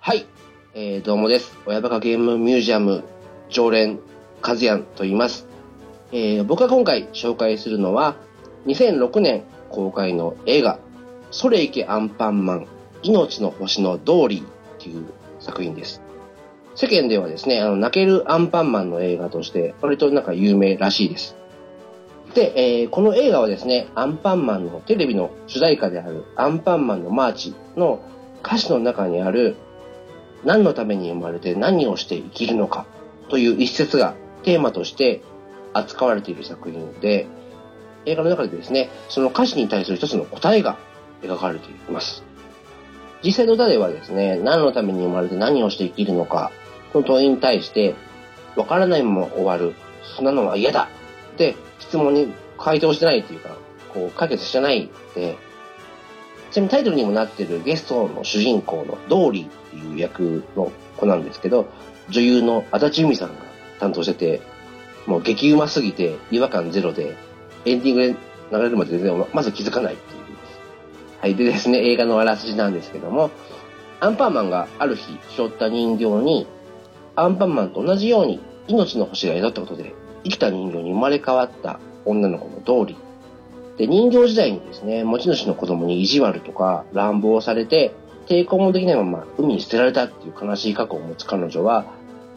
[0.02, 0.26] はい。
[0.74, 1.58] えー、どうもです。
[1.66, 3.06] 親バカゲームミュージアム
[3.50, 4.00] 常連
[4.42, 5.48] カズヤンと言います。
[6.12, 8.16] えー、僕が今回紹介するのは、
[8.66, 10.80] 2006年公開の映画、
[11.32, 12.68] それいけアンパンマン、
[13.04, 14.46] 命の星のドーリーっ
[14.80, 15.06] ていう
[15.40, 16.02] 作品です。
[16.76, 21.36] 世間ではですね、あの、泣けるアンパンマンの映画として、割となんか有名らしいです。
[22.34, 28.02] で、えー、この映画はですね、アンパンマンのテレビの主題歌であるアンパンマンのマーチの
[28.44, 29.56] 歌詞の中にある
[30.44, 32.86] 何のために生まれて何をして生きるのか
[33.30, 35.22] という一節がテーマとして
[35.74, 37.28] 扱われている作品で、
[38.06, 40.78] 映画の中でですね、その歌詞に対する一つの答えが
[41.22, 42.24] 描かれています。
[43.24, 46.52] 実際の歌ではですね、何のために生まれて何をして生きるのか、
[46.94, 47.96] の問いに対して、
[48.56, 49.76] わからないまま終わる。
[50.16, 50.90] そんなのは嫌だ
[51.34, 53.56] って質問に回答してないっていうか、
[53.94, 55.38] こう解決してないで、
[56.52, 61.68] ちなみにタイトルにもなってるゲストの主人公のドーリーっていう役の子なんですけど、
[62.10, 63.51] 女優の足立由美さんが
[63.82, 64.42] 担当してて、
[65.08, 67.18] もう激うますぎて違和感ゼロで、
[67.66, 68.16] エンディングで
[68.52, 70.22] 流れるまで全然まず気づかないっていう。
[71.20, 71.36] はい。
[71.36, 73.32] でですね、映画のあらすじなんですけども、
[74.00, 76.48] アンパンマンがある日背負った人形に、
[77.16, 82.98] アンパンマンと同じように命の星が宿ったことで、生きた人形に生まれ変わった女の子の通り。
[83.78, 87.94] で、人形時代にですね、持ち主の子供に意地悪とか乱暴されて、
[88.28, 91.86] 抵抗もできないまま海に捨てられたっていう悲しい過去を持つ彼女は、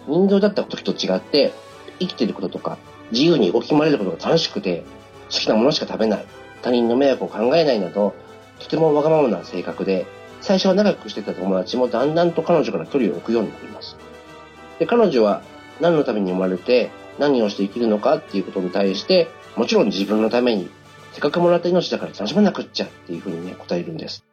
[0.06, 1.52] 人形だった時と違って、
[1.98, 2.78] 生きてることとか、
[3.12, 4.84] 自由に動き回れることが楽しくて、
[5.30, 6.26] 好きなものしか食べない、
[6.62, 8.14] 他人の迷惑を考えないなど、
[8.58, 10.06] とてもわがままな性格で、
[10.40, 13.96] 最初は仲良くしてた友達もだんだんと彼女から距離を置くようになります。
[14.78, 15.42] で、彼女は
[15.80, 20.68] 何のために生まれて、何をして生きるのかっていうことに対して、もちろん自分のために、
[21.12, 24.24] せっかくもらった命だから楽しまなくっちゃっていうふうにね、答えるんです。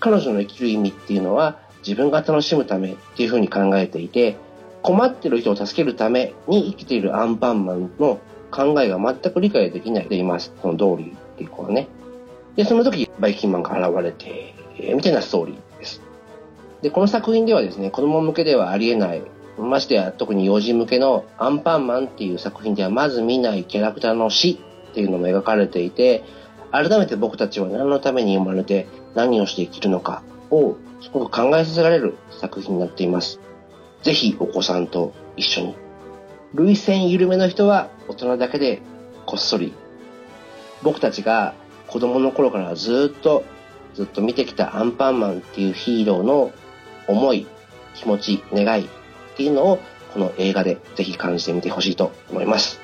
[0.00, 4.36] 彼女の生きる意味っていうのは、自分が楽しむためっていうふうに考えていて、
[4.84, 8.20] 困ってる人を助けるために生きているアンパンマンの
[8.50, 10.52] 考えが全く理解できないでいます。
[10.60, 11.88] このドーリーっていう子はね。
[12.54, 16.02] で、その時、バイキンマンが現れて、えー、みたいなストーリーです。
[16.82, 19.22] で、この作品ではですね、子供向けではありえない、
[19.56, 26.24] ましてや特に幼児向けのアンパンマンっていう作品ではまず見ないキャラクターの死っていうのも描かれていて、
[26.72, 33.40] 改めて僕たちは何のために生まれて何をして生きるのかをすごく考えさせられる作品になっています。
[34.04, 35.74] ぜひお子さんと一緒に。
[36.54, 38.80] 類線緩めの人は大人だけで
[39.26, 39.72] こっそり。
[40.82, 41.54] 僕たちが
[41.88, 43.44] 子供の頃からずっと
[43.94, 46.52] ずっと見てきたアンパンマンっていうヒーローの
[47.08, 47.46] 思い、
[47.94, 48.88] 気持ち、願いっ
[49.36, 49.78] ていうのを
[50.12, 52.80] この映画でぜひ感じてみてほしいと思います。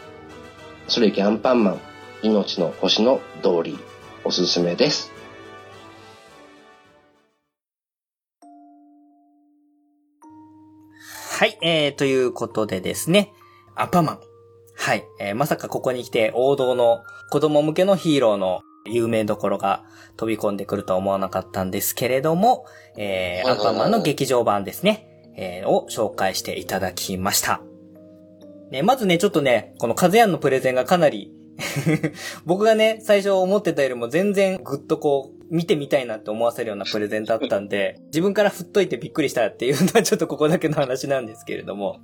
[0.89, 1.81] それいけアンパンマン、
[2.23, 3.79] 命の星の通り、
[4.25, 5.10] おすすめです。
[11.41, 13.33] はい、えー、ということでですね、
[13.75, 14.21] アパマン。
[14.77, 19.83] はい、えー、まさかここに来て王道の子供向けのヒーローの有名どころが
[20.19, 22.67] 飛び込んでくるとは思わなかったんですけれども、
[22.99, 27.63] えー、アンパンマンの劇場版ですね、えー、を紹介していただきました。
[28.71, 31.33] ね、まずね、ちょっとね、このカズヤンのプレゼンがかなり
[32.45, 42.01] 僕がね、最初思ってたよりも全然ぐっとこう、見てみたいなって思わせるようなプレゼンだったんで、 自分から振っといてびっくりしたっていうのはちょっとここだけの話なんですけれども。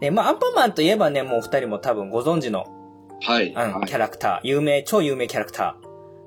[0.00, 2.66] で、まあ、アンパンマンといえばね、もう二人も多分ご存知の、
[3.20, 3.48] はい。
[3.48, 5.76] うん、キャラクター、有名、超有名キャラクタ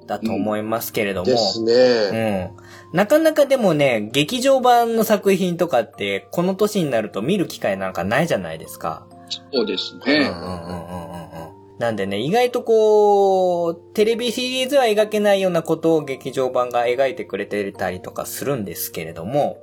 [0.03, 1.25] ーだと思いますけれども。
[1.25, 2.51] ですね。
[2.93, 2.97] うん。
[2.97, 9.07] なかなかでもね、劇場版の作品とかって、この年になると見る機会なんかないじゃないですか。
[9.53, 10.13] そうですね。
[10.13, 11.13] うんうんうんうんう
[11.51, 11.54] ん。
[11.79, 19.57] なんでね、意外とこう、テレビシリーズは描けないようなことを劇場版が描いてくれてたりとかするんですけれども、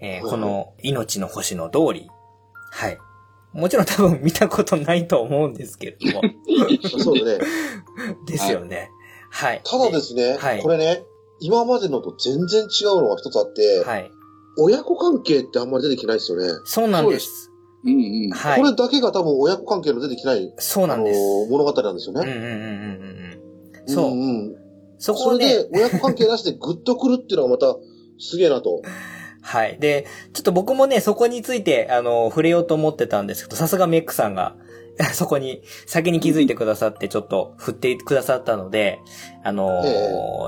[0.00, 2.10] えー、この、命の星の通り、
[2.70, 2.98] はい。
[3.54, 6.22] もちろん多分見たことないと思うんですけれども。
[7.02, 7.38] そうね。
[8.26, 8.90] ですよね。
[9.30, 9.62] はい。
[9.64, 11.04] ただですね、はい、これね、
[11.40, 14.10] 今までのと全然違うのが一つあって、はい。
[14.58, 16.48] 親子関係ってあんまり出てきないですよね。
[16.64, 17.50] そうなんです。
[17.84, 18.30] うんうん。
[18.30, 18.60] はい。
[18.60, 20.52] これだけが多分親子関係の出てきない。
[20.58, 21.20] そうなんです。
[21.50, 22.30] 物語なんですよね。
[22.30, 22.52] うんうん
[23.84, 23.88] うん。
[23.88, 24.10] そう。
[24.10, 24.66] うんうん。
[24.98, 27.76] そこで、それで親子関係なしでグッとくるっていうのがまた
[28.18, 28.82] すげえなと。
[29.42, 29.78] はい。
[29.78, 34.56] で、ちょっと僕もね、そこについて、あの、触れようと思ってたんですけど、さすがメックさんが、
[35.12, 38.98] そこに先に気づいてくださって、ちょっと振ってくださったので、
[39.44, 39.82] あの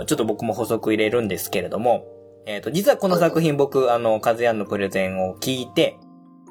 [0.03, 2.07] ー、ちょっと僕も補足入れるんですけれども、
[2.47, 5.99] えっ、ー、と、実はこの作品僕、あの、カズヤンのプレゼンを聞いて、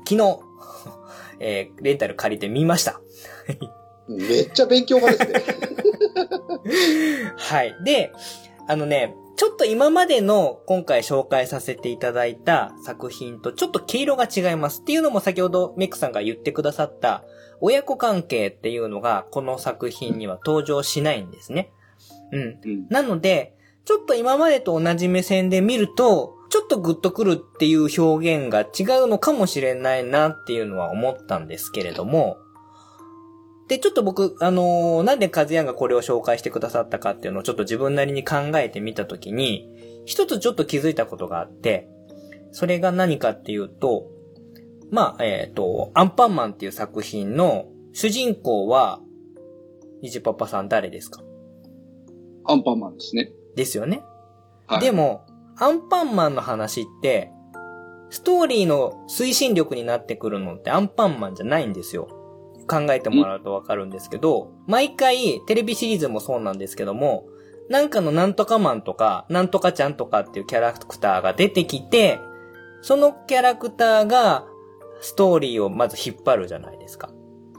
[0.08, 0.40] 昨日、
[1.40, 3.02] えー、レンタル借りてみました。
[4.08, 5.44] めっちゃ勉強家ですね。
[7.36, 7.76] はい。
[7.84, 8.12] で、
[8.68, 14.82] あのね、ちょっと今までの今回紹介させていただいた作品とちょっと毛色が違います。
[14.82, 17.24] っていうのも先ほどメックさんが言ってくださった
[17.62, 21.72] 親子関係っていうのがこの作品には登場しないんですね。
[22.32, 22.42] うん。
[22.42, 23.54] うん、なので、
[23.86, 32.38] ちょっと今までと同じ目線で見ると、ちょっとグッとくるっていう表現が違うのかもしれないなっていうのは思ったんですけれども、
[33.68, 39.68] で、ちょっと僕、あのー、なんでカズヤンがこれを紹介してくださったかっていうのをちょっと自分なりに考えてみたときに、
[40.06, 41.90] 一つちょっと気づいたことがあって、
[42.52, 44.08] それが何かっていうと、
[44.90, 49.02] まあ、えっ、ー、と、アンパンマンっていう作品の主人公は、
[50.02, 51.22] ニジパパさん誰ですか？
[52.46, 53.32] アンパンマンですね。
[53.58, 54.02] ですよね。
[54.68, 55.27] はい、でも、
[55.60, 57.32] アンパンマンの話って、
[58.10, 62.08] ストーリーの推進力になってくるのってアンパンマンじゃないんですよ。
[62.70, 67.26] 考えてもらうとわかるんですけど、毎回テレビシリーズもそうなんですけども、
[67.70, 72.20] なんかのなんとかマンとか、なんとかちゃんとかっていうキャラクターが出てきて、
[72.82, 74.46] そのキャラクターが
[75.02, 77.10] ストーリーをまず引っ張るじゃないですか。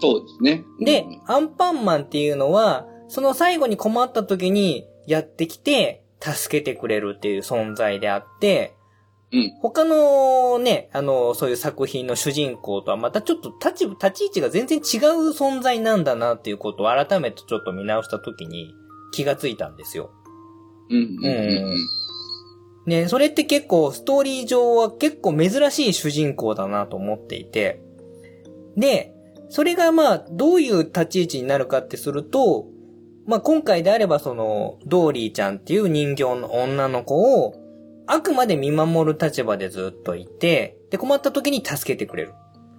[0.00, 0.64] そうですね。
[0.80, 8.74] で、アンパンマンっていうのは、その最後に困った時にやってきて、助けてくれるっていう存在であって、
[9.30, 9.50] うん。
[9.60, 14.82] 他のね、あの、そういう作品の主人公とはまたちょっと立ち、立ち位置が全然違う
[15.30, 18.74] 存在なんだなっていうことを改めてちょっと見直した時に
[19.12, 20.10] 気がついたんですよ。
[20.90, 20.98] うん。
[20.98, 21.74] うん。
[22.86, 27.82] ね、それって結構ストーリー上は結構珍しい主人公だなと思っていて、
[28.78, 29.12] で、
[29.50, 32.66] それがまあ、どういう立ち位置になるかってすると、
[33.28, 37.54] まあ、今回であればその、ドーリーちゃんっていう人形の女の子を、
[38.06, 42.34] あくまで見守る立場でずっといて、で、困った時に助けてくれる。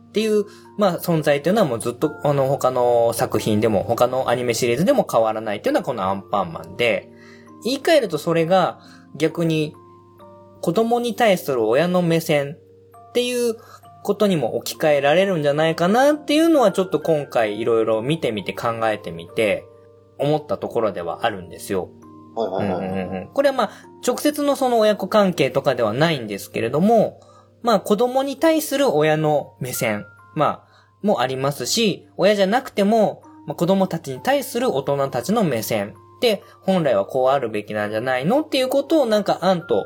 [0.10, 0.46] っていう、
[0.80, 7.12] まあ、存在っていうのはもうずっと、あの、他の作品でも、他のアニメシリーズでも変わらないっていうのはこのアンパンマンで、
[7.64, 8.80] 言い換えるとそれが
[9.16, 9.76] 逆に
[10.62, 12.58] 子供に対する親の目線
[13.10, 13.56] っていう
[14.04, 19.66] ことにも置き換えられるんじゃないかなっていうのはちょっと今回いろいろ見てみて考えてみて、
[20.20, 21.90] 思ったところではあるんですよ。
[23.34, 23.72] これはまあ、
[24.06, 27.20] 直接のその親子関係とかではないんですけれども、
[27.62, 30.70] まあ子供に対する親の目線、まあ、
[31.02, 39.86] もありますし、親じゃなくても、まあ、子供たちに対する大人たちの目線で、本来はこうあるべきなんじゃないのっていうことをなんか案と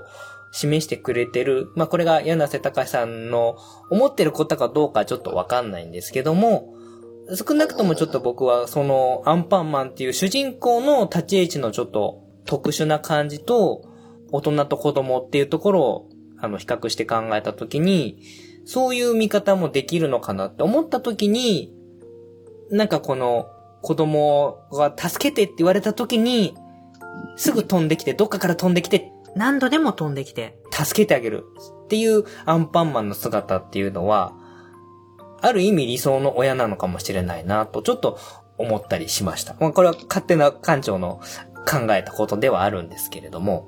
[0.51, 1.71] 示してくれてる。
[1.75, 3.57] まあこれが柳瀬隆さんの
[3.89, 6.72] 思ってることかどうかちょっとわかんないんですけども、
[7.35, 13.89] 少なくともちょっと僕はそのアンパンマンっていう主人公の立ち位置のちょっと特殊な感じと
[14.31, 18.19] 大人と子供っていうところをあの比較して考えたときに
[18.65, 21.73] そういう見方もできるのかなって思ったときに
[22.69, 23.47] なんかこの
[23.81, 26.55] 子供が助けてって言われたときに
[27.35, 30.57] すぐ飛んできてどっかから飛んできて何度でも飛んできて。
[30.73, 31.45] 助けてあげる
[31.85, 34.33] っていうアンパンマンの姿っていうのは
[35.43, 38.17] ある意味理想の親なのかもしれないなと、ちょっと
[38.57, 39.55] 思ったりしました。
[39.59, 41.19] まあ、これは勝手な館長の
[41.69, 43.67] 考えたことではあるんですけれども。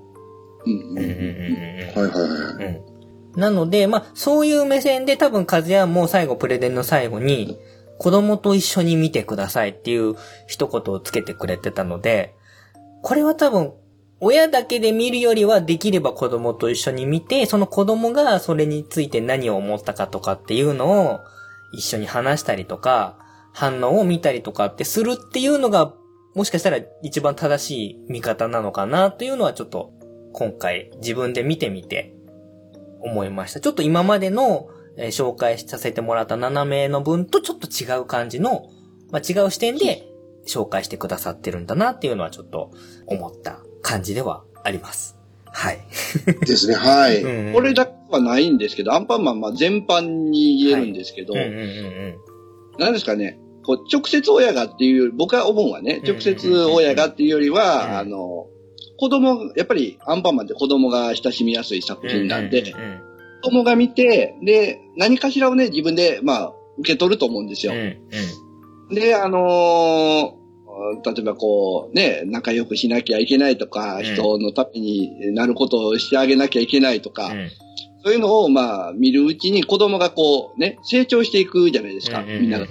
[0.65, 0.73] うん。
[0.73, 2.01] うんうんうん。
[2.01, 2.65] はいはいはい。
[2.65, 3.39] うん。
[3.39, 7.59] なので、まあ、そういう目線で多分、和也も最後、プレゼンの最後に、
[7.97, 10.15] 子供と一緒に見てくださいっていう
[10.47, 12.35] 一言をつけてくれてたので、
[13.01, 13.73] これは多分、
[14.21, 21.19] 親だけで見るよりはできれば子供と一緒に見て、その子供がそれについて何を思ったかとかっていうのを
[21.75, 23.17] 一緒に話したりとか、
[23.53, 25.93] 反応を見たりとかってするっていうのが、
[26.35, 29.93] もしかしたら一番正しい見方なのかなというのはちょっと
[30.33, 32.13] 今回自分で見てみて
[33.01, 33.61] 思いました。
[33.61, 34.67] ちょっと今までの、
[34.97, 38.67] えー、紹介させてもらった7名の分とちょっと違う感じの、
[39.11, 40.03] まあ、違う視点で
[40.45, 42.71] 紹介してくださってるんだなっていうのはちょっと
[43.07, 45.14] 思った感じではあります。
[45.55, 45.79] はい。
[46.45, 47.23] ですね、はい。
[47.23, 58.47] うん、これだけはないんですけど、アンパンマンまあ全般に言えるんですけど、何、うん、ですかね、こう直接親がっていう、僕は思うはね、直接親がっていうよりは、あの、
[58.99, 62.73] 子供、やっぱりアンパンマンって子供が親しみやすい作品なんで、
[63.41, 67.73] 子供が見て、で、何かしらをね、自分で、まあ、受け取ると思うんですよ。
[68.91, 70.44] で、あのー
[71.05, 77.49] 例えばこう、ね、仲良くしなきゃいけないとか、うん、人のためになることをしてあげなきゃいけないとか、うん、
[78.03, 82.67] そういうのをまあ見るうちに子供がこうね、成長していくじゃないですか、みんなが。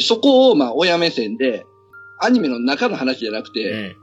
[0.00, 1.64] そこをまあ親目線で、
[2.20, 3.96] アニメの中の話じゃなくて、うん、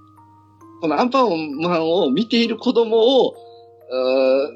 [0.81, 3.35] このアンパンマンを見ている子供を、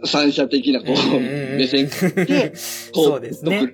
[0.05, 1.87] 三者的なこう、目線
[2.25, 2.53] で、
[2.93, 3.73] こう、そうですね。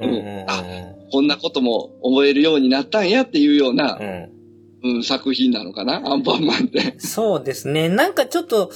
[0.00, 0.64] うん、あ、
[1.10, 3.98] こんなことも思えるようになったんやっていうような、
[4.82, 6.02] うん、うん、作品なのかな？
[6.04, 6.98] アンパンマンって。
[6.98, 7.88] そうですね。
[7.88, 8.70] なんかちょっと、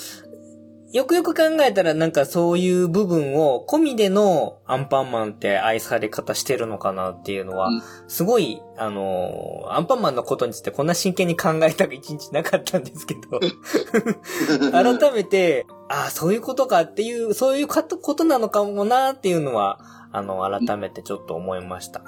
[0.93, 7.71] よくよく考えたらなんかそういう部分を込みでのアンパンマンって愛され方してるのかなっていうのは、
[8.09, 13.41] すごい、あの、アンパンマンのことについてこんな真剣に考えた一日なかったんですけど、
[14.71, 17.83] 改めて、ああ、そういうことかっていう、そういうこ
[18.15, 19.79] となのかもなっていうのは、
[20.13, 22.03] あの、改めてちょっと思いました。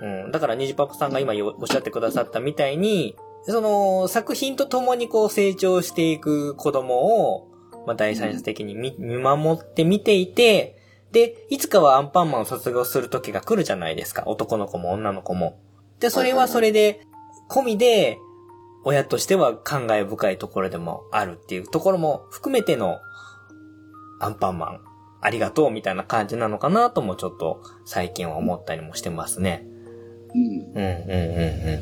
[0.00, 0.30] うん。
[0.30, 7.48] だから、ニジパパさんが今おっしゃってくださったみたいに、その、作品と共にこう成長していく子供を、
[7.86, 10.76] まあ、第三者的に見,、見守って見ていて、
[11.12, 14.24] で、いつかはアンパンマンを卒業する時が来るじゃないですか。
[14.26, 15.58] 男の子も女の子も。
[15.98, 17.02] で、それはそれで、
[17.48, 18.18] 込みで、
[18.84, 23.00] 親としては感慨深いところでもあるっていうところも含めての
[24.20, 24.80] アンパンマン、
[25.20, 29.66] ありがとうみたいな感じなのかなともちょっと最近は思ったりもしてますね。
[30.34, 30.40] うん。
[30.40, 31.80] うんうんうんうん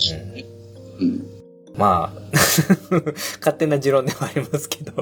[1.01, 1.27] うん。
[1.77, 2.21] まあ、
[3.39, 4.93] 勝手な持論ではありますけど。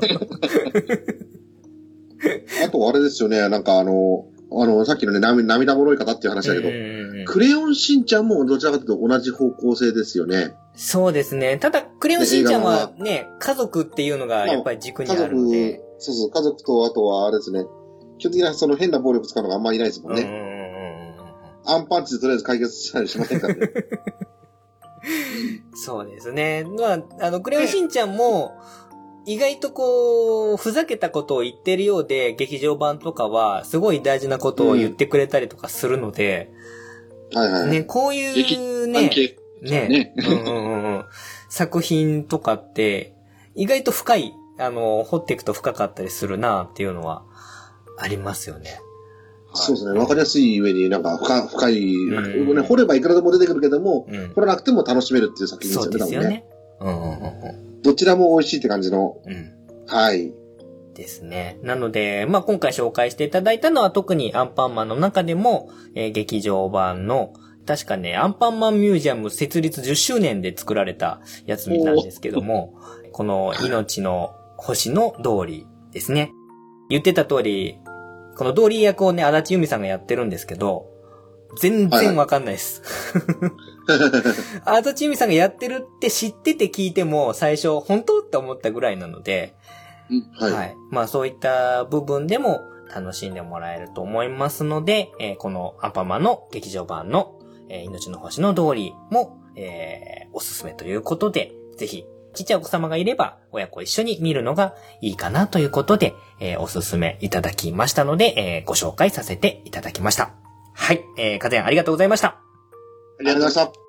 [2.64, 6.68] あとあれですよね、なんかあの、あの、さっきのね、涙涙もろい方っていう話だけど、
[7.24, 10.54] クレヨンしんちゃんもどちらかというと同じ方向性ですよね。
[10.74, 11.56] そうですね。
[11.56, 15.80] ただ、クレヨンしんちゃんはね、家族っていうのがやっぱり軸にあるんで。
[15.98, 17.64] そうそう、家族と、あとはあれですね、
[18.18, 20.22] 基本的にはその変な暴力使うのがあんまりいないですもんね。
[21.66, 23.56] アンパンチでとりあえず解決したりしませんかね。
[25.74, 26.64] そうですね。
[26.64, 28.58] まあ、あの、クレヨンしんちゃんも、
[29.24, 36.50] 意外とこう、ふざけたことを言ってるようで、劇場版とかは、すごい大事なことを言ってくれたりとかするので、
[37.32, 37.70] うん、はいはい。
[37.70, 39.10] ね、こういうね、
[39.62, 41.04] ね、ねうんうんうん、
[41.48, 43.14] 作品とかって、
[43.54, 47.24] 意外と深い、あの、掘っていくと深かったりするなっていうのは、
[47.98, 48.80] ありますよね。
[49.56, 49.98] そうですね。
[49.98, 56.44] わかりやすい上になんか深深い、うん、ね、掘ればいくらでも出てくるけども、うん、掘らなくても楽しめるっていう作品ですよね、そうですよね。
[56.80, 59.16] うんうんうん、どちらも美味しいって感じの。
[59.24, 59.52] うん、
[59.86, 60.32] はい。
[60.94, 61.58] ですね。
[61.62, 67.34] なので、まあ、今回紹介していただいたのは特にアンパンマンの中でも、えー、劇場版の、
[67.66, 72.74] 確かね、アンパンマンミュージアム設立10周年で作られたやつなんですけども、
[73.12, 76.32] この命の星の通りですね。
[76.88, 77.78] 言ってた通り、
[78.36, 80.86] このドーリー役をね、足立由美さんがやってるんですけど、
[81.58, 82.82] 全然わかんないです。
[84.64, 89.54] 足立由美さんがやってるって知ってて聞いても、最初、本当って思ったぐらいなので、
[90.38, 90.76] はい、はい。
[90.90, 92.60] まあそういった部分でも
[92.94, 102.04] 楽しんでもらえると思いますので、えー、このアンパンマンの劇場版の、えー、命の星の通りも、えー、おすすめということで、ぜひ
[102.36, 110.30] ちっちゃいお子様がいれば、親子一緒に見るのがいいかなということで、えー、おすすめいただきましたので、えー、ご紹介させていただきました。
[110.74, 112.28] はい、えー、かぜんありがとうございました。
[112.28, 112.36] あ
[113.20, 113.86] りがとうございました。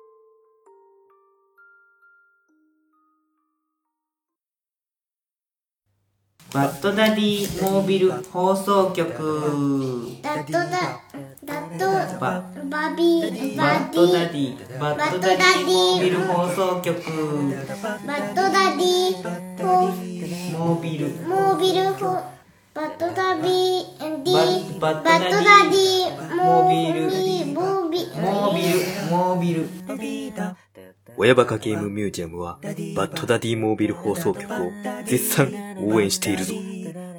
[6.50, 10.98] バッドダディモービル放送局バッドダ
[11.48, 11.86] バッド
[12.20, 17.00] ババビーバッドダディバッドダディモービル放送局
[18.06, 19.22] バッドダディ
[20.58, 21.84] モービルモービル
[22.74, 27.06] バッドダディバッドダディモービル
[27.54, 28.76] モービルモービル
[29.10, 29.66] モービル
[31.16, 34.70] 親バカゲームミュージアムは、バッドダディモービル放送局を
[35.04, 36.54] 絶賛応援しているぞ。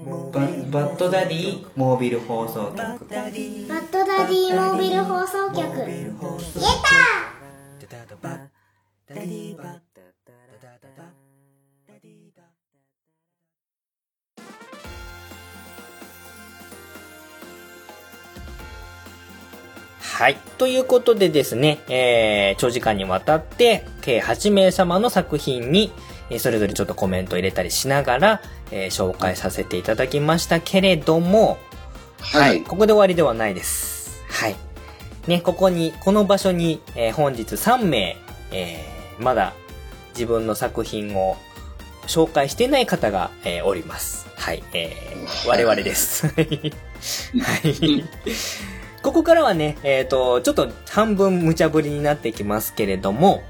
[0.09, 0.39] バ
[0.71, 1.67] バッドダディ？
[1.75, 2.77] モービル放送局。
[2.77, 3.67] バッドダディ
[4.55, 5.59] モービル放送局。
[5.59, 6.99] やった
[20.19, 20.35] はい。
[20.57, 25.93] ということでですね、えー、長時間にわたって、計8名様の作品に、
[26.29, 28.41] えそれぞれちょっとコメントを入れたりしながら、
[28.71, 31.57] えー、紹介させていただきましたけれども、
[32.19, 32.63] はい、はい。
[32.63, 34.21] ここで終わりではないです。
[34.29, 34.55] はい。
[35.27, 38.17] ね、ここに、この場所に、えー、本日3名、
[38.51, 39.53] えー、まだ
[40.13, 41.37] 自分の作品を
[42.07, 44.27] 紹介してない方が、えー、おります。
[44.35, 44.63] はい。
[44.73, 46.27] えー、我々です。
[46.33, 48.05] はい。
[49.01, 53.43] ここからはね、えっ、ー、と、ちょっと半分無茶ぶりになってきますけれども、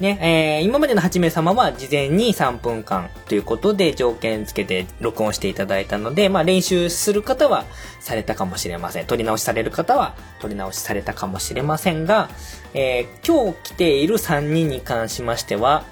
[0.00, 7.64] ね、えー、今までの8名様は事前に3分間ということで条件付けて録音していただいたので、まあ練習する方は
[7.98, 9.06] されたかもしれません。
[9.06, 12.30] 取り直しされる方は取り直しされたかもしれませんが、
[12.74, 15.84] えー、今日来ている3人に関しましては、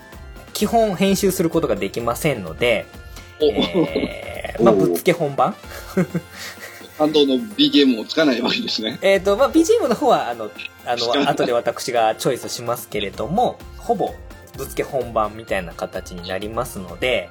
[0.52, 2.86] 基本編集することができませんので、
[3.40, 5.56] えー、まあぶっつけ本番
[6.98, 8.98] 担当の BGM をつかないわけですね。
[9.02, 10.50] えっ、と、まあ、BGM の方は、あの、
[10.86, 14.14] あの、後で私がチョイスしますけれども、ほぼ、
[14.56, 17.28] ぶつけ本番みたいな形になりますので、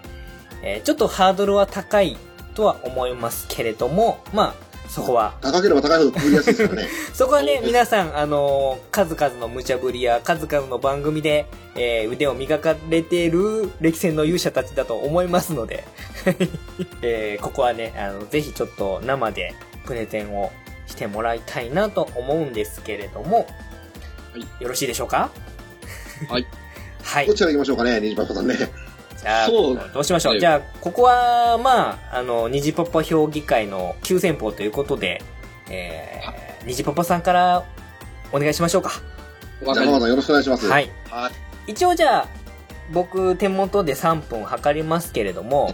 [0.62, 2.18] えー、ちょっとハードルは高い
[2.54, 4.65] とは思いますけれども、まあ、
[4.96, 5.34] そこは。
[5.42, 6.90] 高ければ高いほどくりやすいですからね。
[7.14, 15.84] そこはね、皆さん、あのー、数々の無茶ぶりや数々の番組で、えー、腕を磨かれている歴戦の勇者たちだと思いますので、
[17.04, 19.54] えー、ここはね、あの、ぜひちょっと生で
[19.86, 20.54] プレゼンを
[20.88, 23.48] してもらいたいなと思うんですけれども、
[24.32, 25.30] はい、よろしいでしょうか？
[26.30, 26.48] はい。
[27.04, 27.28] はい。
[27.28, 28.56] どちら行きましょうかね、ニジパパさんね。
[29.26, 30.40] じゃあ、どうしましょう。
[30.40, 35.24] じゃあ、ここは、まあ、あの、ニジパパ評議会の急先鋒ということで、
[35.68, 37.66] えー、ニジパパさんから
[38.32, 38.92] お願いしましょうか。
[39.64, 40.68] じゃあ、ママさんよろしくお願いします。
[40.68, 40.92] はい。
[41.10, 41.32] は
[41.68, 42.28] い、一応じゃあ、
[42.94, 45.74] 僕、手元で3分測りますけれども、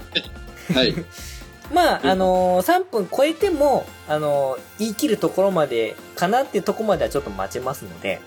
[0.73, 0.95] はい。
[1.73, 8.21] まあ、あのー、3分超えても、あのー、言い切るところまでかなっていうところまではちょっと待ちますので、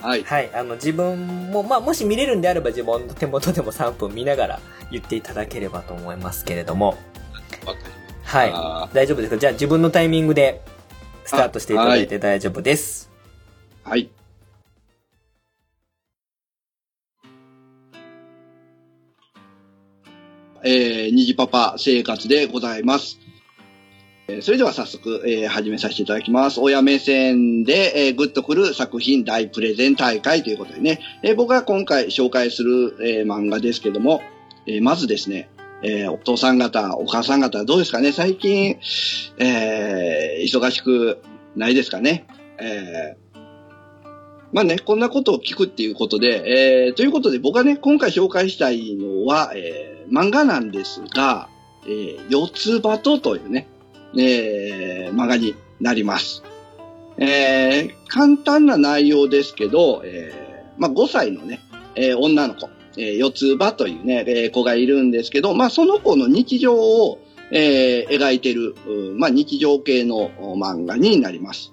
[0.00, 0.22] はい。
[0.24, 0.50] はい。
[0.54, 6.96] あの、自分も、まあ、もし見れるんであれば自分の手元でも3分見ながら言っていただければと思いますけれども。
[8.24, 8.94] はい。
[8.94, 9.38] 大丈夫ですか？
[9.38, 10.62] じゃあ自分のタイミングで
[11.24, 13.10] スタートしていただいて大丈夫です。
[13.84, 14.10] はい。
[20.62, 23.19] えー、虹パパ生活でございます。
[24.42, 26.60] それでは早速、えー、始めさせていただきます。
[26.60, 34.22] 親目線で、えー、グッとくる作品大プレゼン大会ということでね、えー、僕が今回紹介する、えー、漫画ですけども、
[34.66, 35.50] えー、まずですね、
[35.82, 38.12] えー、お父さん方、お母さん方、どうですかね？
[38.12, 38.78] 最近、
[39.38, 41.18] えー、忙しく
[41.56, 42.26] ないですかね？
[42.58, 43.38] えー、
[44.52, 51.48] まあね、こんなことを聞くっていうことで、えー、ということで僕がね、今回紹介したいのは、えー、漫画なんですが、
[51.86, 53.66] えー、四つ葉とというね、
[54.16, 56.42] えー、漫画になります。
[57.18, 61.60] えー、簡単な内容ですけど、えー、まあ、5歳のね、
[61.94, 67.18] えー、女の子、えー、四つ葉というね、えー、子がいるんですけど、まあ、その子の日常を、
[67.52, 68.74] えー、描いてる、
[69.16, 71.72] まあ、日常系の漫画になります。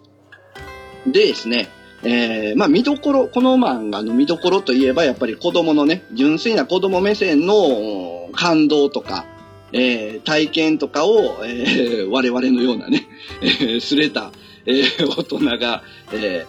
[1.05, 1.69] でですね、
[2.03, 9.25] えー、まあ見どころ、この漫画の見どころといえば、やっぱり子供のね、純粋な子供目線の感動とか、
[9.73, 13.07] えー、体験とかを、えー、 我々のようなね、
[13.41, 14.31] えー、すれた、
[14.65, 16.45] えー、大人が、え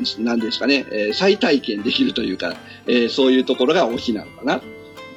[0.00, 2.56] ー、何ですかね、えー、再体験できるというか、
[2.86, 4.62] えー、そういうところが推しなのかなっ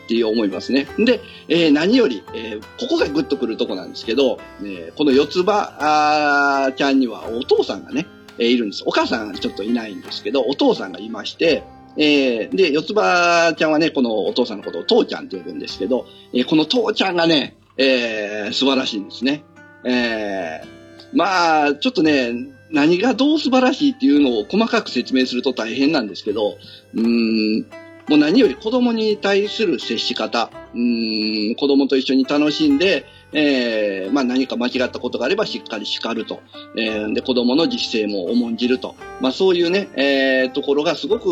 [0.08, 0.88] ていう思いますね。
[0.98, 8.08] で、えー、何より、えー、ここがグッとくるとこなんですけど、えー、この四つ葉ちゃんにはお父さんがね、
[8.40, 8.84] え、いるんです。
[8.86, 11.64] お母さんはちょっといないんですけど、お父さんがいまして、
[11.98, 19.44] えー、で、四つ葉ちゃんはね、このお父さんのことを父ちゃんって呼ぶんですけど、えー、この父ちゃんがね、えー、素晴らしいんですね。
[19.84, 20.68] えー、
[21.14, 22.34] まあ、ちょっとね、
[22.72, 26.58] 何がどう素晴らしいっていうのを細かく説明すると大変なんですけど、
[26.94, 27.66] うーん、
[28.08, 33.06] もう何より子供に対する接し方、うん、子供と一緒に楽しんで、
[33.40, 36.42] えー、まあ何か間違ったことがあればしっかり叱ると。
[36.76, 38.96] えー、で、子供の自主性も重んじると。
[39.22, 41.30] まあそういうね、えー、ところがすごく、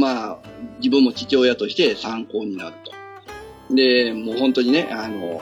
[0.00, 0.38] まあ、
[0.78, 2.76] 自分も父親として参考になる
[3.68, 3.74] と。
[3.74, 5.40] で、もう本当にね、あの、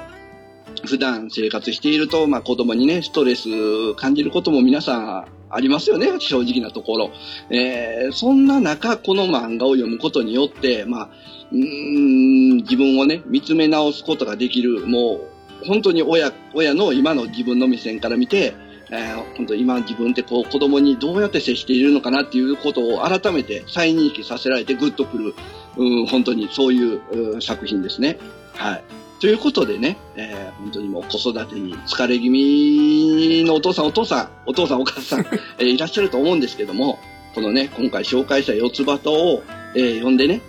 [0.85, 7.11] 普段生活していると、まあ子供にね、ストレス感じることも皆さんありますよね、正直なところ。
[7.51, 11.09] えー、そんな中、この漫画を読むことによって、まあ、
[11.51, 18.55] うん、自分をね、見つめ直すことができる、もう、本当に親、親の今の自分の目線から見て、
[18.91, 25.35] えー、本当今自分ってこう子供にどうやって接しているのかなっていうことを改めて再認識させられてグッとくる、
[25.77, 28.19] うん、本当にそういう作品ですね。
[28.55, 28.85] はい。
[29.21, 35.27] ということでね、えー、本当にもう子育てに疲れ気味のお父さんお父さん、お父さんお母さん、
[35.59, 36.99] えー、いらっしゃると思うんですけども、
[37.35, 39.43] このね、今回紹介した四つ葉とを、
[39.75, 40.41] えー、読んでね、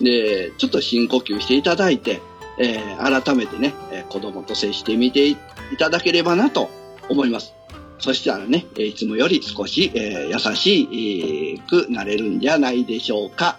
[0.00, 2.20] で、ちょっと深呼吸していただいて、
[2.58, 5.36] えー、改めてね、えー、子供と接してみてい
[5.78, 6.70] ただければなと
[7.08, 7.54] 思います。
[7.98, 13.58] そしたらね、いつもより少し、えー、優しくなれるんじゃないでしょうか。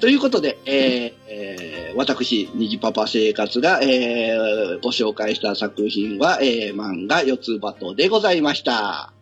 [0.00, 9.19] ということで、えーえー、私、にじパパ生活が、えー、ご紹介した作品は、えー、漫画四つ葉とでございました。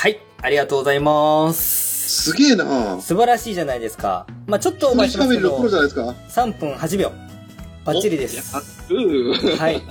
[0.00, 2.30] はい、ありがとうございます。
[2.30, 4.26] すげえな素晴らしいじゃないですか。
[4.46, 7.12] まあちょっとお待ちしますけど、3分8秒。
[7.84, 8.54] バッチリです。
[8.54, 8.62] は
[9.70, 9.82] い。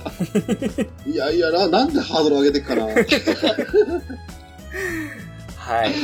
[1.08, 2.86] いやいやな、なんでハードル上げてっかな。
[5.56, 5.94] はい。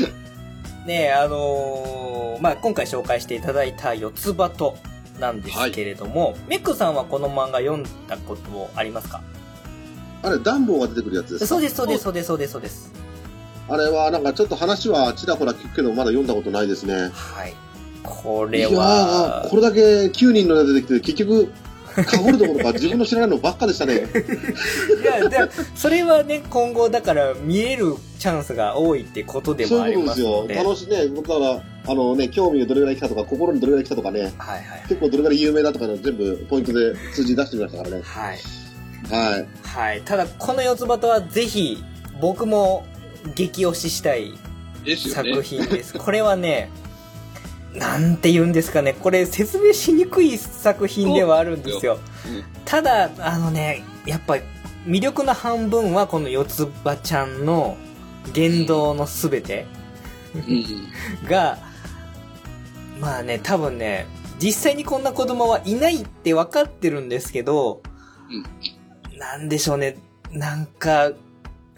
[0.86, 4.76] ねあのー、まあ今回紹介していただいた四つ葉と
[5.18, 9.20] なんですけれども、はい、メックさんはこの漫画読んだことありますか？
[10.22, 13.05] あれ、暖房が出てくるやつですそうです、そうです、そうです、そうです、そうです。
[13.68, 17.10] あれはなんかちょっと話はちらほら聞くけど、まだ読んだことないですね。
[17.12, 17.54] はい。
[18.02, 19.42] これは。
[19.42, 21.52] いやこれだけ9人の出てきて、結局、
[22.04, 23.94] かぶるところが自分の知らないのばっかでしたね。
[23.94, 30.54] いや、でそれはね、今後だから見えるチャンスが多いってことでもありますので。
[30.54, 30.96] そういうことですよ。
[30.96, 31.14] 楽しいね。
[31.14, 34.20] 僕は、あのね、興味がどれぐらい来たとか、心にどれぐらい来たとかね。
[34.20, 34.62] はいはい。
[34.88, 38.02] 結構どれぐらい有名だとかの全部ポイントで数字出してみましたからね。
[38.04, 38.38] はい。
[39.10, 39.46] はい。
[39.62, 40.02] はい。
[40.04, 41.82] ただ、この四つ葉とはぜひ、
[42.20, 42.84] 僕も
[43.34, 44.34] 激推ししたい
[45.12, 45.94] 作品です。
[45.94, 46.70] これはね、
[47.74, 51.98] なんて言うんですかね、これ説明しにくい作品ではあるんですよ。
[52.64, 54.36] ただ、あのね、やっぱ
[54.86, 57.76] 魅力の半分はこの四つ葉ちゃんの
[58.32, 59.66] 言動のすべて
[61.28, 61.58] が、
[63.00, 64.06] まあね、多分ね、
[64.38, 67.82] 実際にこんな子供はいないって分かってるんですけど、
[69.18, 69.96] なんでしょうね、
[70.30, 71.10] なんか、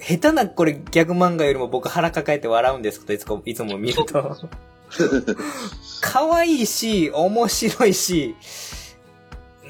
[0.00, 4.36] 下手なこれギャグ漫画よりも僕腹抱えて笑うんですけど、いつもいつも見ると。
[6.00, 8.34] 可愛いし、面白いし、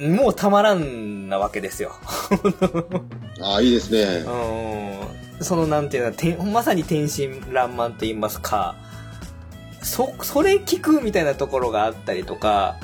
[0.00, 1.92] もうたまらんなわけですよ。
[3.40, 4.24] ああ、いいですね。
[5.38, 5.44] うん。
[5.44, 8.76] そのなんていうの、まさに天真爛漫と言いますか、
[9.82, 12.76] そ、それ聞くみたいなところがあったりとか、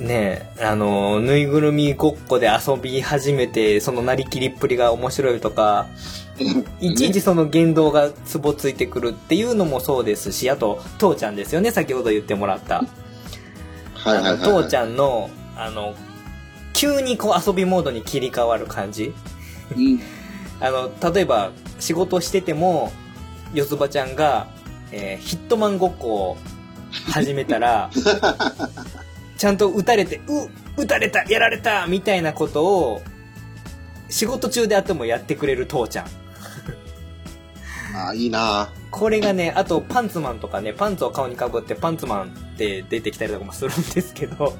[0.00, 5.86] ねあの、ぬいぐるみごっこで遊び始めて、そのなりきりっぷりが面白いとか、
[6.80, 12.84] いちいちその言動がつぼついてくるっていうのもそうですし、あと、父ちゃんですよね、先ほど言ってもらった。
[13.94, 15.94] はいはい父ちゃんの、あの、
[16.72, 19.14] 急にこう遊びモードに切り替わる感じ。
[19.76, 20.00] うん、
[20.60, 22.92] あの、例えば、仕事してても、
[23.54, 24.48] 四つ葉ちゃんが、
[24.90, 26.38] えー、ヒットマンごっこを
[27.10, 27.90] 始めたら、
[29.38, 30.20] ちゃんと撃たれて、
[30.76, 33.02] う、撃たれた、やられたみたいなことを、
[34.08, 36.06] 仕事中であってもやってくれる父ちゃん。
[37.94, 44.54] ああ、いいなこれがね、あとパンツマンとかね、パンツを顔にかぶってパンツマンって出てきたりとかもするんですけど、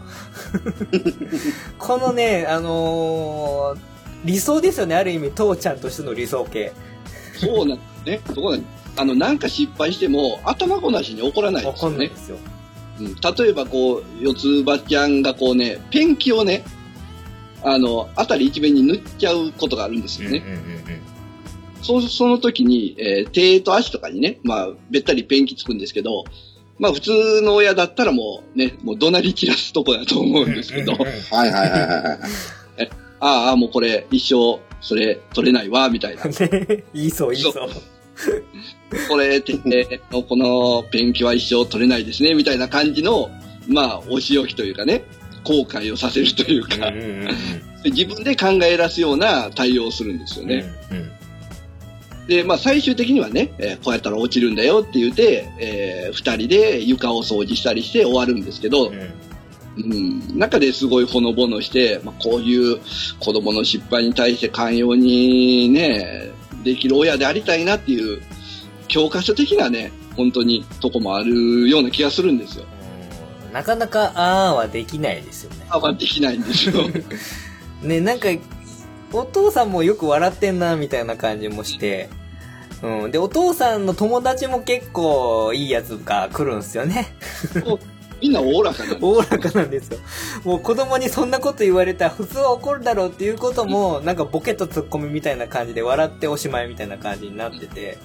[1.79, 3.79] このね、あのー、
[4.25, 6.73] 理想ですよね、ある意味、父ちゃんとしての理想形。
[7.39, 8.21] そうなんね。
[8.35, 8.65] そうなん
[8.97, 12.09] あの、なんか失敗しても、頭ごなしに怒らないですよね。
[12.09, 12.37] ですよ。
[13.01, 16.65] うん、例えばこう、四つ葉ちゃんがこうね、ペンキをね、
[17.63, 20.43] あの、あたり一面に塗っちゃうことがあるんですよね。
[21.83, 26.25] そその時に、えー、手と足とかにね、まあ、べったりペンキつくんですけど、
[26.79, 30.93] まあ普通の親だったらもうね、もう怒鳴り散らすとこだと思うんですけど。
[30.93, 32.19] はいはいはいは
[32.79, 32.91] い。
[33.21, 36.23] ああ、もうこれ一生それ取れないわ、みたいな。
[36.93, 37.53] いいそういいそう。
[39.09, 43.31] これってね、このペンキは一生取れないですね、みたいな感じの、
[43.69, 45.05] まあ、お仕置きというかね、
[45.45, 46.93] 後悔をさせるというか、
[47.85, 50.65] 自分で考え出すような対応をするんですよね。
[50.91, 51.13] うんうん
[52.27, 59.23] で、まあ最終的にはね、えー、こうやったら落ちるんだよって言って、えー、二人で床を掃除したりして終わるんですけど、うん、
[59.77, 62.81] うん、中ですごいほのぼのして、まあ、こういう
[63.21, 66.31] 子供の失敗に対して寛容にね、
[66.63, 68.23] できる親でありたいなっていう
[68.89, 72.65] 教科書的なね、本当にとこもあるような気がするんですよ。
[73.53, 75.67] なかなかあーはできないですよね。
[75.69, 76.85] あはできないんですよ。
[77.83, 78.29] ね、なんか、
[79.13, 82.09] お父さんもよく笑ってんな、みたいな感じもして、
[82.83, 83.11] うん。
[83.11, 87.15] で、お父さんの友達も結構いいやつが来るんですよね。
[88.21, 89.99] みんなおおらかなん おおらかなんですよ。
[90.45, 97.99] もう子供にそんなこと言われたら普通は怒るだろうっていうことも、なんかボケとツッコミみたいな感じで笑っておしまいみたいな感じになってて、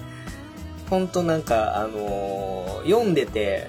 [0.90, 3.68] ほんとなんか、あのー、読んでて、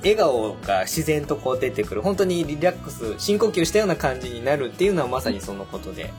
[0.00, 2.02] 笑顔が自然とこう出てくる。
[2.02, 6.12] 本当にリラックス、深呼吸したような感じになるっていうのはまさにそのことで。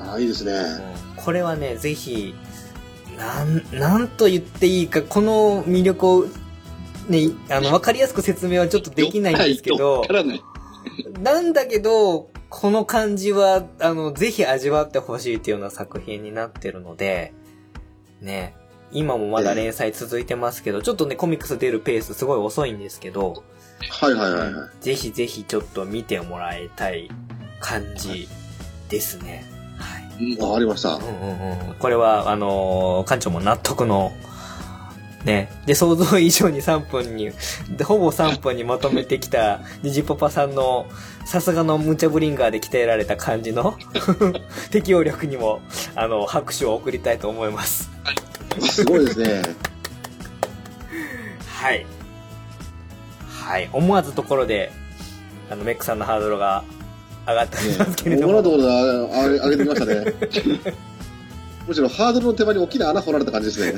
[0.00, 1.24] ああ、いいですね、うん。
[1.24, 2.34] これはね、ぜひ、
[3.16, 6.26] なん、なんと言っていいか、この魅力を、
[7.08, 10.02] ね、あの、わかりやすく説明はちょっとできないんですけど、
[11.20, 17.32] なんだけど、この感じは、あの、ぜひ味わってほしいっていうような作品になってるので、
[18.20, 18.54] ね、
[18.92, 23.44] 今もまだ連載続いてますけど、ちょっとね、コミックス出るペースすごい遅いんですけど、
[23.90, 24.70] はいはいはい、はい。
[24.80, 27.10] ぜひぜひちょっと見てもらいたい
[27.60, 28.28] 感じ
[28.88, 29.55] ですね。
[30.16, 30.36] はい。
[30.38, 30.94] わかりました。
[30.94, 31.74] うんうんうん。
[31.78, 34.12] これは、あのー、館長も納得の、
[35.24, 35.50] ね。
[35.66, 37.32] で、想像以上に3分に、
[37.76, 40.86] でほぼ3分にまとめてきた、 ニジパパさんの、
[41.24, 43.76] さすがのムチャブリンガーで鍛えられた感じの
[44.70, 45.60] 適応力にも、
[45.96, 47.90] あの、拍手を送りたいと思います。
[48.60, 49.42] すごいですね。
[51.48, 51.84] はい。
[53.28, 53.68] はい。
[53.72, 54.70] 思わずところで、
[55.50, 56.62] あの、メックさんのハードルが
[57.26, 58.42] 上がっておますけれども。
[58.42, 60.74] ところで上げてきましたね。
[61.66, 63.74] むしろハードルの手前に大きな穴掘られた感じですね。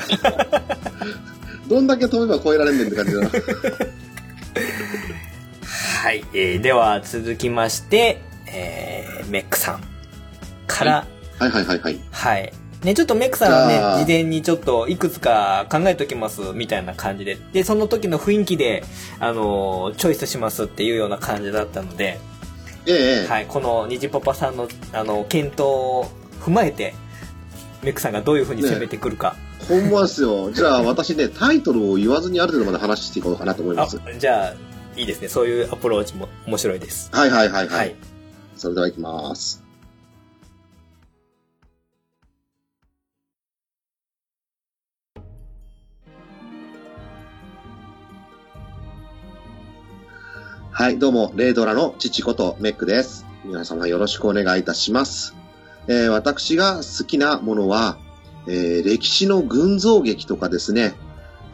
[1.68, 3.30] どんだけ飛べば越えられんねんって感じだな。
[6.02, 9.82] はい、えー、では続きまして、えー、メックさん
[10.66, 11.06] から、
[11.38, 12.00] はい、はいはいはいはい。
[12.10, 12.52] はい。
[12.84, 18.84] ね、ちょっとメックさんはね、事前にちょっといくつか考えときますみたいな感じで、で、その時の雰囲気で、
[19.18, 22.20] あのー、チョイスしますっていうような感じだったので、
[22.88, 26.10] ええ、はい、この虹パパさんの、あの、検討を
[26.40, 26.94] 踏まえて、
[27.82, 29.36] メックさんがどういうふうに攻めてくるか。
[29.60, 30.50] ね、ほんまですよ。
[30.50, 34.00] じゃあ私ね、タイトルを言わずにある程度まで話していこうかなと思います。
[34.18, 34.54] じゃあ、
[34.96, 35.28] いいですね。
[35.28, 37.10] そういうアプローチも面白いです。
[37.12, 37.78] はいはいはいはい。
[37.78, 37.96] はい、
[38.56, 39.67] それではいきます。
[50.78, 53.26] はい、どうも、レイドラの父ことメックです。
[53.44, 55.34] 皆様よろしくお願いいたします。
[55.88, 57.98] えー、私が好きなものは、
[58.46, 60.94] えー、歴史の群像劇とかですね、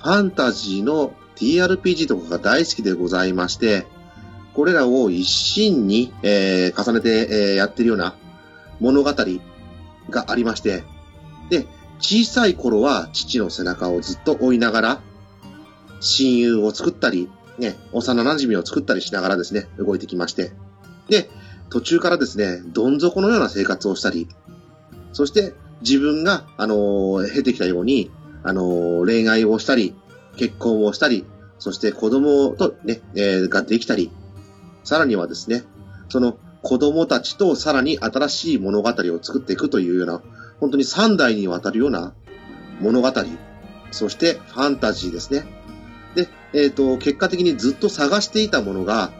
[0.02, 3.86] ファンタジーの TRPG とかが大好きでございまして、
[4.52, 8.14] これらを一心に、えー、重ねて、え、やってるような
[8.78, 9.14] 物語
[10.10, 10.84] がありまして、
[11.48, 11.66] で、
[11.98, 15.00] 小さい頃は父の背中をずっと追いながら、
[16.00, 20.52] 親友を作ったり、ね、幼馴染を作ったりしながらですね、動いてきまして。
[21.08, 21.28] で、
[21.70, 24.28] 途中からですね、どん底のような生活をしたり、
[25.12, 28.10] そして自分が、あのー、経てきたように、
[28.42, 29.94] あのー、恋愛をしたり、
[30.36, 31.24] 結婚をしたり、
[31.58, 34.10] そして子供とね、えー、ができたり、
[34.82, 35.64] さらにはですね、
[36.08, 40.22] その子供たちとさらに新しい物語を作っていくというような、
[40.60, 42.14] 本当に三代にわたるような
[42.80, 43.12] 物語、
[43.90, 45.44] そしてファンタジーですね。
[46.14, 49.12] で、えっ、ー、と、結果的にずっと探していたものが、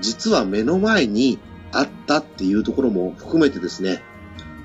[0.00, 1.38] 実は目の前に
[1.72, 4.02] あったっていうところも含めてですね、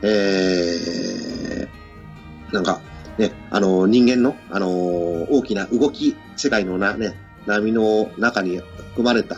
[0.01, 2.81] えー、なんか、
[3.17, 4.67] ね、あの、人間の、あの、
[5.31, 7.15] 大きな動き、世界のな、ね、
[7.45, 9.37] 波の中に含まれた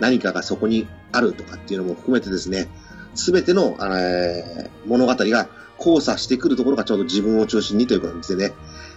[0.00, 2.68] 何かがそこにあるとかっていうのも含めてですね、
[3.14, 8.54] すべての、えー、物語が交差してくるところがちょうど自分を中心にという感じでね、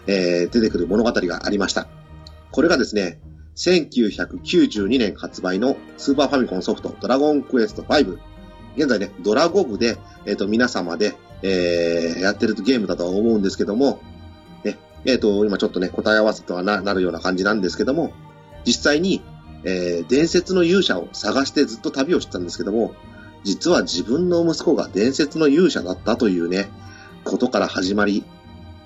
[0.08, 1.88] えー、出てくる物語がありました。
[2.52, 3.20] これがですね、
[3.56, 8.18] 1992年発売のスーパーファミコンソフトドラゴンクエスト5。
[8.78, 14.02] 現在ね、ドラゴブで、えっ、ー、と、皆様で、えー、やってるゲームだとは思うんですけども、
[14.64, 18.14] ね、えっ、ー、と、今ちょっとね、答え合わせとはなるような感じなんですけども、
[18.66, 19.22] 実際に、
[19.64, 22.94] えー、伝説の勇者を探してずっと旅をしてたんですけども、
[23.44, 26.70] 実は自分の息子が伝説の勇者だったというね、
[27.24, 28.24] ことから始まり、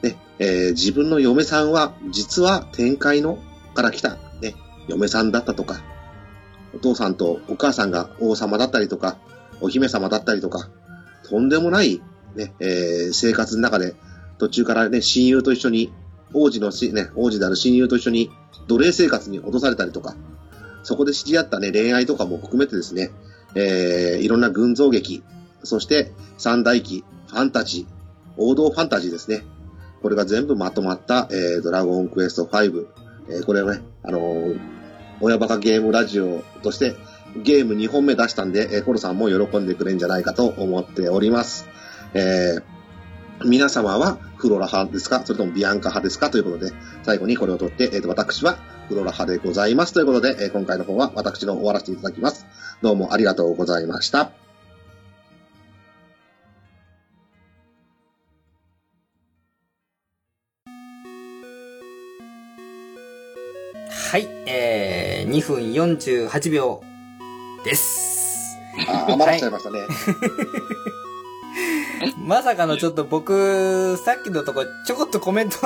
[0.02, 3.38] ね、えー、自分の嫁さんは実は天界の
[3.74, 4.56] から来た、ね、
[4.88, 5.82] 嫁さんだったとか、
[6.74, 9.18] お父さんとお母さんが王様だったりとか、
[9.62, 10.70] お姫様だったりとか、
[11.30, 12.02] とんでもない、
[12.36, 13.96] ね、えー、生活の中で、
[14.38, 15.94] 途中からね、親友と一緒に、
[16.34, 18.32] 王子のし、ね、王子である親友と一緒に
[18.68, 20.16] 奴隷生活に落とされたりとか、
[20.84, 23.12] そこで知り合ったね、恋愛とかも含めてですね、
[23.56, 25.24] えー、いろんな群像劇、
[25.64, 27.94] そして三大記、ファンタジー、
[28.38, 29.44] 王道ファンタジーですね。
[30.02, 32.88] これが全部まとまった、えー、ドラゴンクエスト5、
[33.30, 34.60] えー、これはね、あのー、
[35.22, 36.96] 親バカゲームラジオとして
[37.44, 41.68] ゲーム2本目出したんで、えーコロさんも喜んでくれるんじゃないかと思っております。
[42.14, 42.64] えー
[43.46, 45.26] 皆様はフロラ派ですか？
[45.26, 46.30] それともビアンカ派ですか？
[46.30, 46.72] ということで、
[47.02, 48.58] 最後にこれを取って、えーと私は
[48.88, 52.46] フロラ派でございますということで、え今回の方は私の終わらせていただきます。
[52.82, 54.43] どうもありがとうございました。
[64.14, 66.84] はい、えー、2分48秒
[67.66, 68.60] です。
[68.88, 69.80] あー余らしちゃいましたね。
[72.24, 75.58] まさかのちょっと僕、さっきのとこちょこっとコメント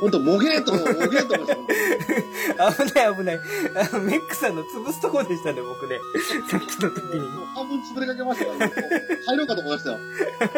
[0.00, 2.84] ほんと、もげーと、もげーと思いました。
[2.86, 3.40] 危ない危ない。
[3.76, 5.98] あのメックさんの潰すとこでしたね、僕ね。
[6.50, 7.20] さっきの時に。
[7.20, 8.72] もう半分潰れかけましたから、ね、
[9.26, 9.98] 入ろうかと思いましたよ。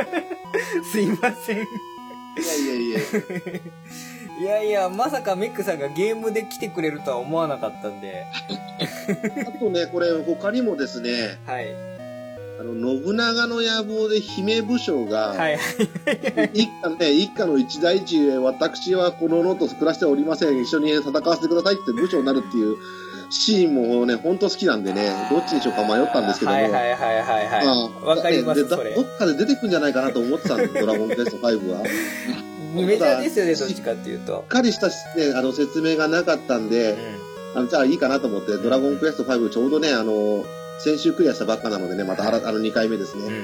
[0.88, 1.58] すいません。
[1.58, 1.60] い
[2.46, 3.00] やいやいや。
[4.42, 8.26] いやいや、まさかメックさんがゲームで来てくれるとは思わなかったんで。
[9.46, 11.68] あとね、これ他にもですね、はい。
[12.60, 15.60] あの、信長の野望で姫武将が、はい。
[16.54, 20.60] 一家ね、一家の一大事へ私はこの野と暮らしておりません。
[20.60, 22.76] 一緒に戦わせてくださいって武将になるっていう
[23.30, 26.56] シーンもね、ほんと好きなんでね、どっちにしようか迷ったんですけども。
[26.56, 27.64] はいはいはいはいはい。
[27.64, 31.84] まあわかりますどっかで出てくんじゃないかなと思ってたんです、ドラゴンクエスト5は。
[32.72, 34.48] メジャーですよね、どっちかっていうとしっ。
[34.48, 34.92] かりした、ね、
[35.34, 36.92] あの説明がなかったんで、
[37.54, 40.44] うあのじゃあいいかなと思って、ドラゴンクエスト5ちょうどね、あの、
[40.80, 43.20] 先週クリアしたばっかなのでね、またあらあの2回目ですん。
[43.20, 43.38] うんうんね。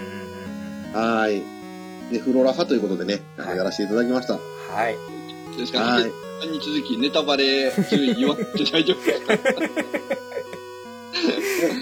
[0.95, 1.43] うんはーい。
[2.13, 4.35] で、フローラ派ということでね、はいやらせていただきました。
[4.35, 4.41] うん。
[4.75, 4.97] はい。
[5.59, 9.35] ですから、はいさんに続きネタバレ注意言わって大丈夫ですか？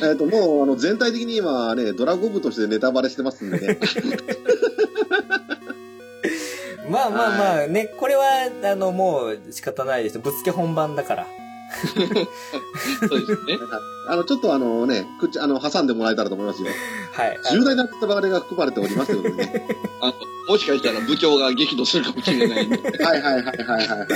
[0.08, 3.78] えっと、もう、あの、全体的に今ね、ドラゴン部としてネタバレしてますんでね。
[6.90, 10.18] まあまあまあね、これは、あの、もう仕方ないです。
[10.18, 11.26] ぶつけ本番だから。
[11.76, 13.58] そうですね。
[14.08, 16.68] あの、ちょっとあのね、口、あの、挟んでもらえたらと思いますよ。
[17.12, 17.38] はい。
[17.50, 19.66] 重大なネタバレが含まれておりますのでね。
[20.00, 20.12] あの、
[20.48, 23.04] もしかしたら部長が激怒するかもしれないんで。
[23.04, 24.08] はいはいはいはいはいはい。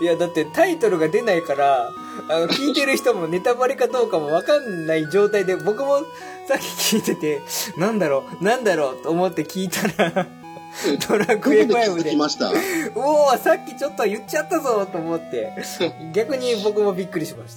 [0.00, 1.90] いや、だってタイトルが出ないから、
[2.28, 5.98] あの、聞いてる人もネタバレかどうかもわかんない状態で、僕も
[6.46, 7.42] さっき聞いてて、
[7.76, 10.26] なんだろう、なんだろうと思って聞いたら、
[11.08, 12.50] ドラクエどこで気5でづき、ました？
[12.94, 15.52] おおさっきちょっと言っちゃったぞと思って、
[16.12, 17.56] 逆に僕もびっくりしまし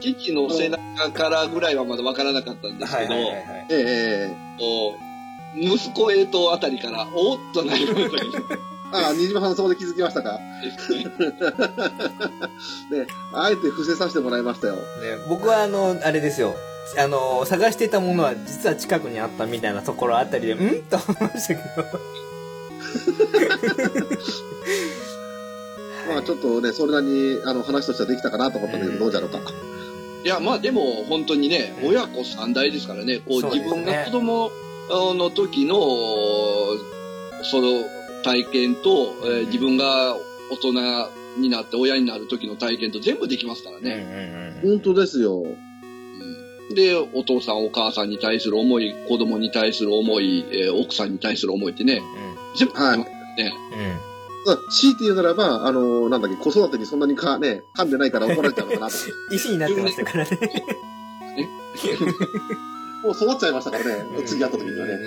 [0.00, 2.90] 父の背中からぐらいはまだわからなかったんでた。
[2.90, 3.14] すけど。
[3.14, 3.34] ええ
[3.70, 4.94] ええこ
[5.56, 8.22] う息子へとあたりから、おっとなりましたけど
[8.92, 10.38] ああ、新島さんそこで気づきましたか？
[12.90, 14.74] ね、あえて伏せさせてもらいましたよ。
[14.76, 14.80] ね、
[15.28, 16.54] 僕はあの、あれですよ。
[16.98, 20.82] あの、探してたものは実は近くにあったみたいなところあたりで、ん？
[20.90, 21.60] と思いましたけど。
[26.08, 29.38] まあちょっとね、それなりにあの話としてはできたかなと思ったんだけど、どうじゃろうか。
[30.24, 34.50] いや、まあでも本当にね、うん親子三代ですからね、こうそうですね自分が子供
[35.14, 35.76] の時の、
[37.44, 37.84] その
[38.24, 40.16] 体験と、えー自分が
[40.50, 40.72] 大人
[41.38, 44.60] になって親になる時の体験と全部できますからね。
[44.64, 45.44] 本当ですよ。
[46.70, 52.02] うんで、お父さんお母さんに対する思い、子供に対する思い、えー奥さんに対する思いってね、
[52.56, 53.04] 全部できますからね。
[53.72, 53.78] うん。
[54.46, 58.94] まあ強いて言うならば、あのなんだっけ、子育てにそんなにか、ね、噛んでないから怒られちゃうのかなと。
[59.34, 60.30] 石になってましたからね。
[63.02, 64.98] もう育っちゃいましたからね、次会った時にはね。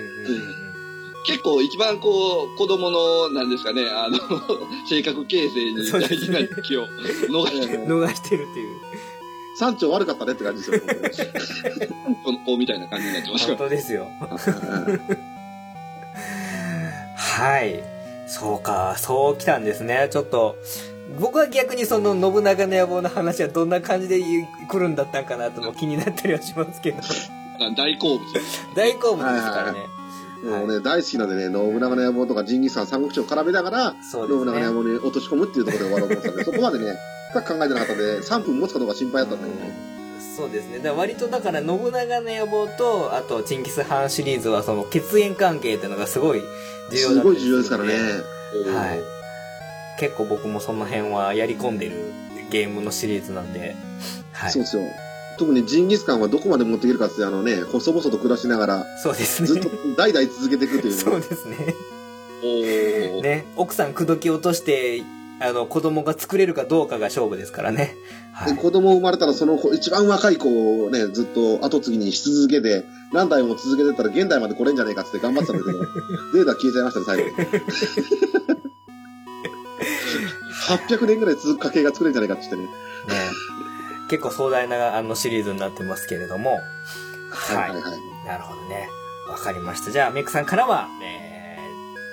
[1.26, 4.18] 結構一番こう、子供の、なんですかね、あの、
[4.90, 6.86] 性格形成に大事な時を
[7.30, 8.76] 逃してる逃してるっていう。
[9.60, 11.30] 山頂悪かったねって感じですよ。
[12.24, 13.70] この子みたいな感じになってます本から。
[13.70, 14.08] 当ですよ。
[17.16, 17.84] はい。
[18.28, 20.08] そうか、そう来たんですね。
[20.12, 20.56] ちょっと、
[21.20, 26.98] 僕は逆にその信長の野望の話はどんな感じで来るんだったんかなとも気になったりはしますけど。
[27.78, 28.22] 大好物。
[28.76, 29.80] 大好物ですからね。
[30.44, 34.74] もうね、大好きなんでね、信長の野望とかジンギスカン三国志を絡めながら、そうですね信長の野。
[34.74, 36.98] 望に落とし込むっていうところで終わろうと思ってたんで、 そこまでね、
[37.32, 39.94] 深く考えてなかったんで、3分持つかどうか心配だったんだけどね。
[40.36, 40.78] そうですね。
[40.78, 46.42] だから割とだから信長の野望と、あとチンギス・ハンシリーズはその血縁関係っていうのがすごい
[46.92, 47.94] 重要だったりすごい重要ですからね。
[47.94, 49.00] はい。
[50.00, 52.12] 結構僕もその辺はやり込んでる
[52.50, 53.76] ゲームのシリーズなんで。
[54.32, 54.52] はい。
[54.52, 54.84] そうですよ。
[55.38, 59.48] 特にジンギスカンはどこまで持っていけるかって、あのね、細々と暮らしながら、そうですね。
[59.48, 61.76] ずっと代々続けていくというそうのですね。
[62.44, 63.22] おー。
[63.22, 63.46] ね。
[63.56, 65.04] 奥さん口説き落として、
[65.40, 67.96] あの、子供が作れるかどうかが勝負ですからね。
[68.34, 68.56] はい。
[68.56, 75.80] で子供生まれたらその子一番若い子をね、ずっと後継ぎにし続けて、何代も続けてたら現代まで来れんじゃねえかって頑張ってたんだけど、
[76.34, 77.34] データ消えちゃいましたね、最後に。
[80.64, 82.66] 800年ぐらい続く家系が作れるんじゃないかって言ってね。
[82.66, 83.30] ね
[84.10, 86.60] 結構壮大なあのシリーズになってますけれども。
[87.32, 87.58] はい。
[87.58, 88.88] はいはいはい、なるほどね。
[89.30, 89.92] わかりました。
[89.92, 91.58] じゃあ、メイクさんからは、え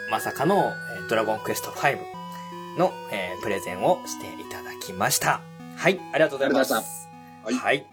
[0.09, 0.73] ー、まさかの、
[1.07, 1.99] えドラゴンクエスト5
[2.79, 5.41] の、えー、プレゼンをしていただきました。
[5.77, 6.73] はい、ありがとうございます。
[6.73, 6.81] は
[7.51, 7.55] い。
[7.55, 7.87] はい。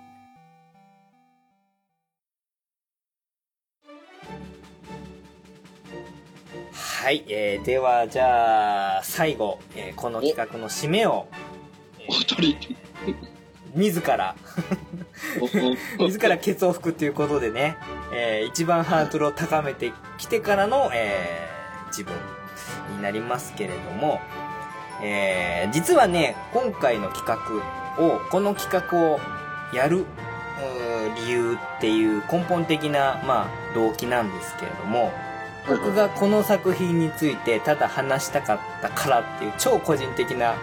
[6.74, 11.28] はい、えー、では、じゃあ、最後、えー、この企画の締めを、
[12.10, 12.58] お一人、
[13.76, 14.36] 自ら。
[15.99, 17.78] 自らケツを吹くっていうことでね、
[18.11, 22.13] えー、一番ハードルを高めてきてからの、えー、自分
[22.95, 24.22] になりますけれども、
[25.01, 29.20] えー、実はね、今回の企画を、この企画を
[29.74, 30.05] やる、
[31.15, 35.11] 理由っていう根本的な、まあ、動機なんですけれども、
[35.68, 40.55] 僕がこの作品についてただ話したかったからっていう超個人的な。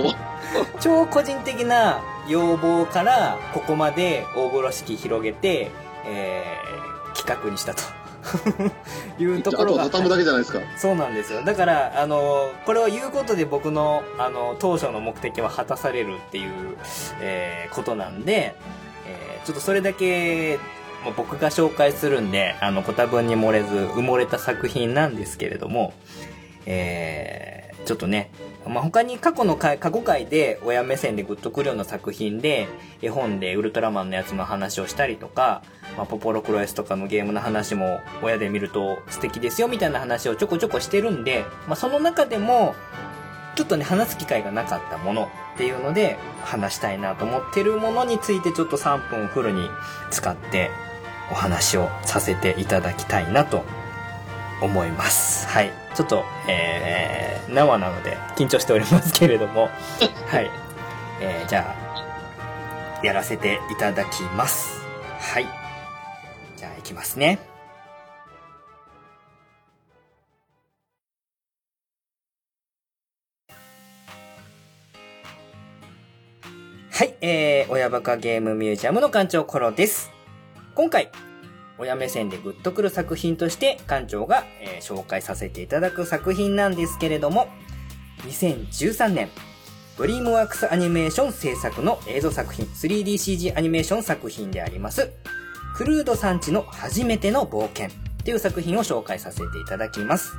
[0.80, 2.00] 超個人的な
[2.30, 5.72] 要望からここまで大風呂敷広げて、
[6.06, 7.82] えー、企画にしたと
[9.20, 9.84] いうところが。
[9.86, 10.60] 畳むだけじゃないですか。
[10.76, 11.42] そうなんですよ。
[11.42, 16.76] だから、あの、これを言うことで僕の、あの、当初の目的は果たされるっていう、
[17.20, 18.54] えー、ことなんで、
[19.06, 20.60] えー、ちょっとそれだけ、
[21.04, 25.94] もう僕が紹介するんで、あの、ご多分に漏れず埋もれた作品なんですけれども、
[26.66, 28.30] えー、ちょっとね、
[28.66, 32.68] まあ、他に過去の回、過去回で親目線でグッとくるような作品で、
[33.00, 35.62] 絵本でウルトラマンのやつの話をしたりとか、
[35.96, 42.74] まあ、ポポロクロエスとかのゲームの話も親で見ると素敵ですよみたいな話をちょこちょこしてるんで、まあ、その中でも、
[43.56, 49.68] ちょっとね、話す機会がなかったものっていうので、話したいなと思ってるものについてちょっと3分フルに
[50.10, 50.70] 使って
[51.30, 53.64] お話をさせていただきたいなと
[54.60, 55.46] 思います。
[55.48, 55.72] はい。
[55.94, 59.68] ちょっと、えー、生なので緊張しておりますけれども、
[60.28, 60.50] はい。
[61.20, 61.74] えー、じゃ
[63.02, 64.80] あ、やらせていただきます。
[65.18, 65.46] はい。
[66.56, 67.38] じゃあ、いきますね。
[76.92, 80.10] はい、えー、親バカゲームミュージアムの館長コロです。
[80.74, 81.10] 今回、
[81.80, 87.48] 親目線でグッとくる作品として館長が、えー、紹介させていただく作品なんですけれども、
[88.28, 89.30] 2013年、
[89.96, 95.10] ドリームワークスアニメーション制作の映像作品、3DCG アニメーション作品であります、
[95.74, 97.88] クルードさんちの初めての冒険っ
[98.24, 100.34] ていう作品を紹介させていただきます。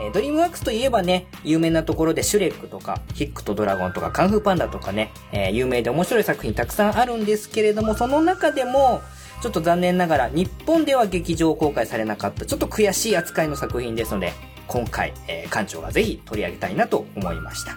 [0.00, 9.00] えー、ドリームワークスといえばね、有名なところでシュレックとか、ヒックとドラゴンとか、カンフーパンダとかね、えー、有名で面白い作品たくさんあるんですけれども、その中でも、
[9.42, 14.32] ちょっと残念ながら日本では劇場公開されなかったちょっと悔しい扱いの作品ですので、
[14.68, 17.72] 今回、えー、館長がぜひ取り上げたいなと思いました。
[17.72, 17.76] は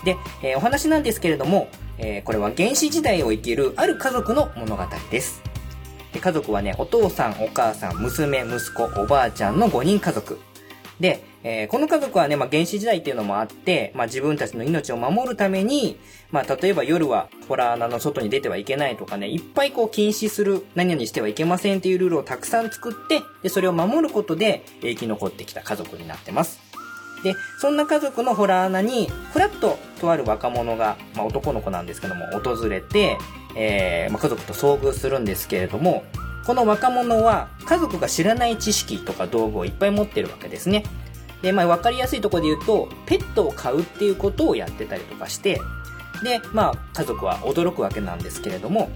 [0.00, 0.04] い。
[0.04, 1.68] で、えー、お話なんですけれども、
[1.98, 5.42] えー、これは原始時代を生きるある家族の物語です。
[6.12, 10.38] で家族はね、お父さん、お母さん、娘、息子、おばあちゃんの5人家族。
[11.00, 15.98] で、えー、この家族はね、まあ、原始時代っていうのもあって、まあ、自分たちの命を守るために、
[16.30, 26.60] まあ、例えば夜はホラー穴の外に出てはいけないとかね、いっぱいこう禁止する、何々してはいけませんっていうルールをたくさん作って、で、それを守ることで生き残ってきた家族になってます。
[27.22, 33.18] で、そんな家族のホラー穴に、ふらっととある若者が、まあ、男の子なんですけども、訪れて、
[33.56, 36.04] えー、まあ、家族と遭遇するんですけれども、
[36.46, 40.84] この若者は家族が知らない知識とか道具をいっぱい持ってるわけですね。
[41.42, 45.60] で、まあ、わかりやすいところで言うと、ペットを飼うっていうことをやってたりとかして、
[46.22, 48.90] で、まあ、家族は驚くわけなんですけれども、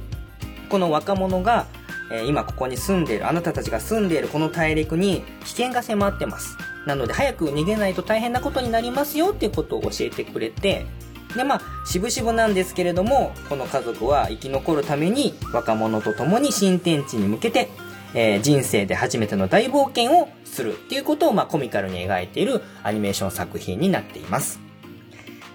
[0.69, 1.67] この若者が、
[2.11, 6.57] えー、今ここに住んでいる、あなたたちが住んでいるこの大陸に危険が迫ってます。
[6.87, 10.87] なので早く逃げないと大変なことになりますよっていうことを教えてくれて、
[11.35, 17.71] で、まあ、渋々なんですけれども、この家族は生き残るために若者と共に新天地に向けて
[18.15, 24.61] えー、人生で初めての大冒険をするっていうことを、まあ、コミカルに描いているアニメーション作品になっています。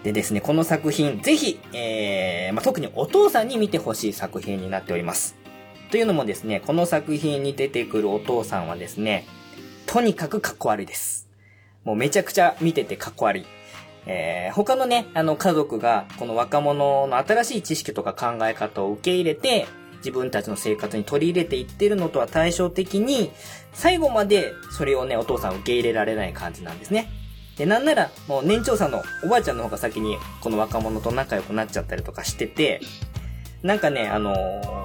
[0.03, 5.35] でですね、この作品、ぜひ、えー、まあ、特にお父さんに見てほしい作品になっております。
[5.91, 9.25] というのもですね、この作品に出てくるお父さんはですね、
[9.85, 11.27] とにかくかっこ悪いです。
[11.83, 13.45] もうめちゃくちゃ見ててかっこ悪い。
[14.05, 19.67] えー、他のね、あの家族が、この若者の新しい知識とか考え方を受け入れて、
[19.99, 23.31] 自分たちの生活に取り入れていってるのとは対照的に、
[23.73, 27.09] 最後までそれをね、お父さん受け入れられない感じなんですね。
[27.57, 32.81] で、なんなら、もう年長さんのおばあちゃんの方が先にこの若者と仲良くなっちゃったりとかしてて、
[33.61, 34.33] なんかね、あの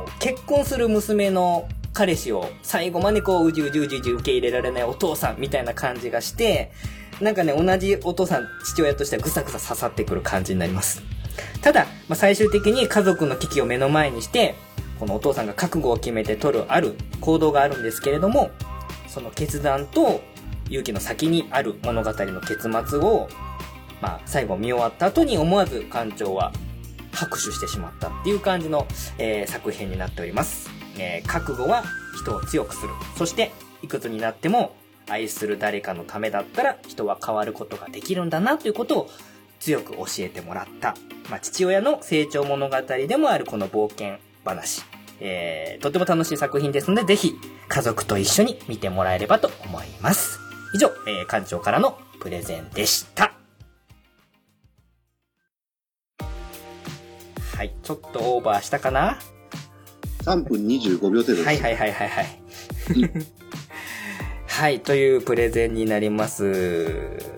[0.07, 6.73] ー、結婚する娘の彼氏を最後までこう、うじうじうじうじ受け入れられないお父さんみたいな感じがして、
[7.21, 11.03] なんかね、同じお父さん、父親としてはぐさぐさ刺さってくる感じになります。
[11.63, 14.57] ただ、まあ、最終的に家族の危機を目の前にして、
[15.05, 18.51] このお父さんが覚悟を決めて取るある行動があるんですけれども、
[19.07, 20.23] その決断と
[20.71, 23.29] 勇気の先にある物語の結末を、
[24.01, 26.53] まあ、最後見終わった後に思わず館長は
[27.13, 28.87] 拍手してしまったっていう感じの、
[29.19, 30.71] えー、作品になっております。
[30.99, 31.85] えー、覚悟は
[32.19, 32.89] 人を強くする。
[33.19, 33.53] そして、
[33.83, 34.75] いくつになっても
[35.11, 39.11] 愛する誰かのためだったら人は変わることができるんだなということを
[39.61, 40.95] 強く教えてもらった、
[41.29, 44.94] まあ、父親の成長物語でもあるこの冒険話。
[45.21, 47.35] えー、とても楽しい作品ですので、ぜひ
[47.69, 50.39] 家族と一緒に見てもらえればと思います。
[50.75, 53.33] 以上、えー、館長からのプレゼンでした。
[57.57, 59.19] はい、ちょっとオーバーしたかな
[60.25, 61.45] ?3 分25秒程度です。
[61.45, 62.41] はいはいはいはいはい。
[64.49, 67.35] はい、というプレゼンになります。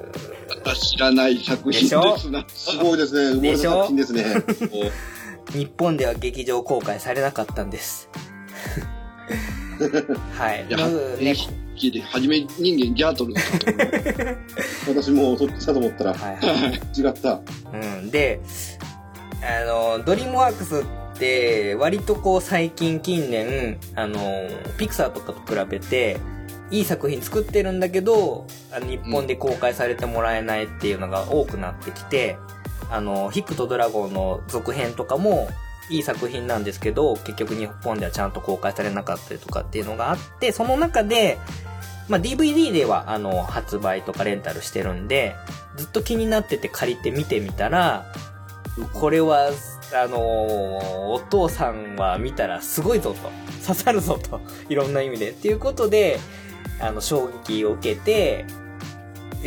[0.74, 2.44] 知らない作品ですな。
[2.48, 3.34] すごいですね。
[3.34, 4.24] 生まれた作品ですね。
[5.52, 8.08] 日本では劇場公開されなかったんです。
[10.36, 10.66] はい。
[10.70, 11.34] まずね。
[11.76, 17.40] 聞いて、はじめ人間ギャートルだと私もそっちだと思ったら、はいはい、 違った。
[17.72, 18.10] うん。
[18.10, 18.40] で、
[19.42, 19.64] あ
[19.98, 26.16] の、ドリームワークスって、割とこう最近近年、あの、ピクサーとかと比べて、
[26.70, 28.46] いい作品作ってるんだけど、
[28.88, 32.36] 日本で公開されてもらえないっていうのが多くなってきて、
[32.90, 35.48] あの、ヒックとドラゴンの続編とかも、
[35.88, 41.38] いい作品なんですけど、結局日本ではちゃんと公開されなかったりとかっていうのがあって、その中で、
[42.08, 45.34] まあ、DVD では、あの、発売とかレンタルしてるんで、
[45.76, 48.06] ずっと気になってて借りて見てみたら、
[48.94, 49.50] これは、
[49.94, 53.30] あのー、お父さんは見たらすごいぞと。
[53.66, 54.40] 刺さるぞと。
[54.68, 55.30] いろんな意味で。
[55.30, 56.18] っていうことで、
[56.80, 58.44] あの、衝撃を受けて、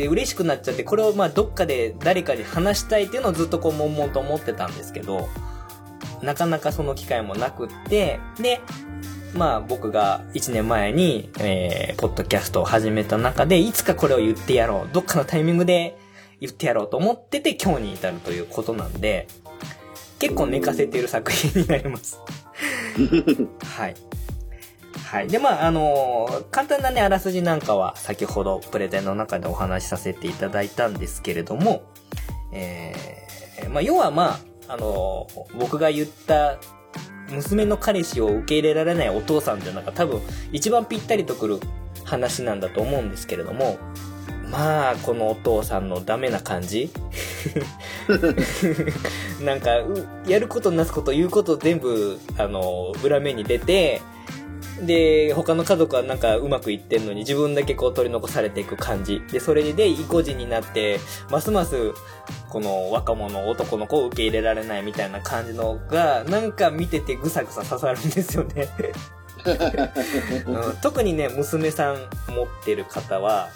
[0.00, 5.28] で、嬉しくなっちゃって、これをまあどっかで誰かに話したいっていうのをずっとこう悶々と思ってたんですけど、
[6.22, 8.62] なかなかその機会もなくって、で、
[9.34, 14.94] まあ僕が1年前に、えー、ポッドキャストを始めた中で、いつかこれを言ってやろう。
[14.94, 15.98] どっかのタイミングで
[16.40, 19.28] 言ってやろうと思ってて今日に至るということなんで、
[20.18, 22.18] 結構寝かせてる作品になります。
[23.76, 23.94] はい。
[25.10, 25.28] はい。
[25.28, 31.82] で、まあ、あのー、簡単なね、あらすじなんかは先ほどプレゼンの中でお話しさせていただいたんですけれども、
[32.52, 34.38] えー、まあ、要はま
[34.68, 36.58] あ、あのー、僕が言った
[37.28, 40.20] 娘の彼氏を受け入れられないお父さんっていうのが多分
[40.52, 41.58] 一番ぴったりとくる
[42.04, 43.78] 話なんだと思うんですけれども、
[44.48, 46.88] まあ、このお父さんのダメな感じ？
[49.42, 49.70] なんか、
[50.28, 54.02] やることなすこと言うこと全部、あの、裏目に出て、
[54.80, 59.22] で、他の家族はなんかうまくいってんのに自分だけこう取り残されていく感じ。
[59.30, 61.00] で、それで意固地になって、
[61.30, 61.92] ますます
[62.48, 68.68] この若者、男の子を受け入れられないみたいな感じのが、なんか見ててぐさぐさ刺さるんですよね
[70.46, 71.96] うん、特にね、娘さん
[72.28, 73.48] 持ってる方は、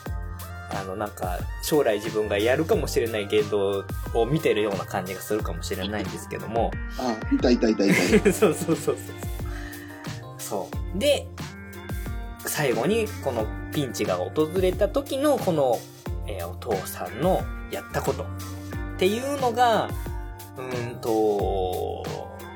[0.71, 3.85] あの、なんか、将来自分がやるかもしれない言動
[4.15, 6.73] を見てるような感じがするかもしれないんですけども。
[6.99, 8.33] あ、いたいたいたいた。
[8.33, 8.97] そうそうそうそう。
[10.45, 10.99] そう。
[10.99, 11.27] で、
[12.47, 15.79] 最後にこのピンチが訪れた時のこの、
[16.27, 18.27] えー、お父さんのやったことっ
[18.99, 19.89] ていうのが、
[20.59, 22.05] うんと、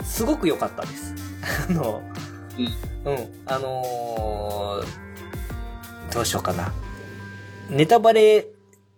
[0.04, 1.14] すごく良かったです。
[1.70, 2.02] あの、
[3.04, 6.72] うん、うん、あのー、どうしようかな。
[7.70, 8.46] ネタバレ、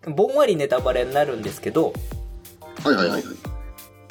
[0.05, 1.93] ぼんわりネタバレになるんですけど、
[2.83, 3.35] はいはいはい、はい。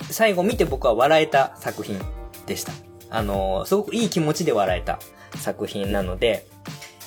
[0.09, 1.99] 最後見て僕は笑えた作品
[2.45, 2.71] でした。
[3.09, 4.99] あの、すごくいい気持ちで笑えた
[5.37, 6.47] 作品なので、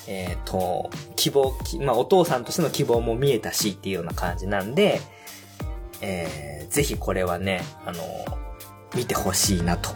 [0.06, 5.00] えっ、ー、と、希望、まあ、お父さんとしての希望も見えたしっていうような感じなんで、
[6.00, 8.02] えー、ぜひこれはね、あの、
[8.94, 9.90] 見てほしいなと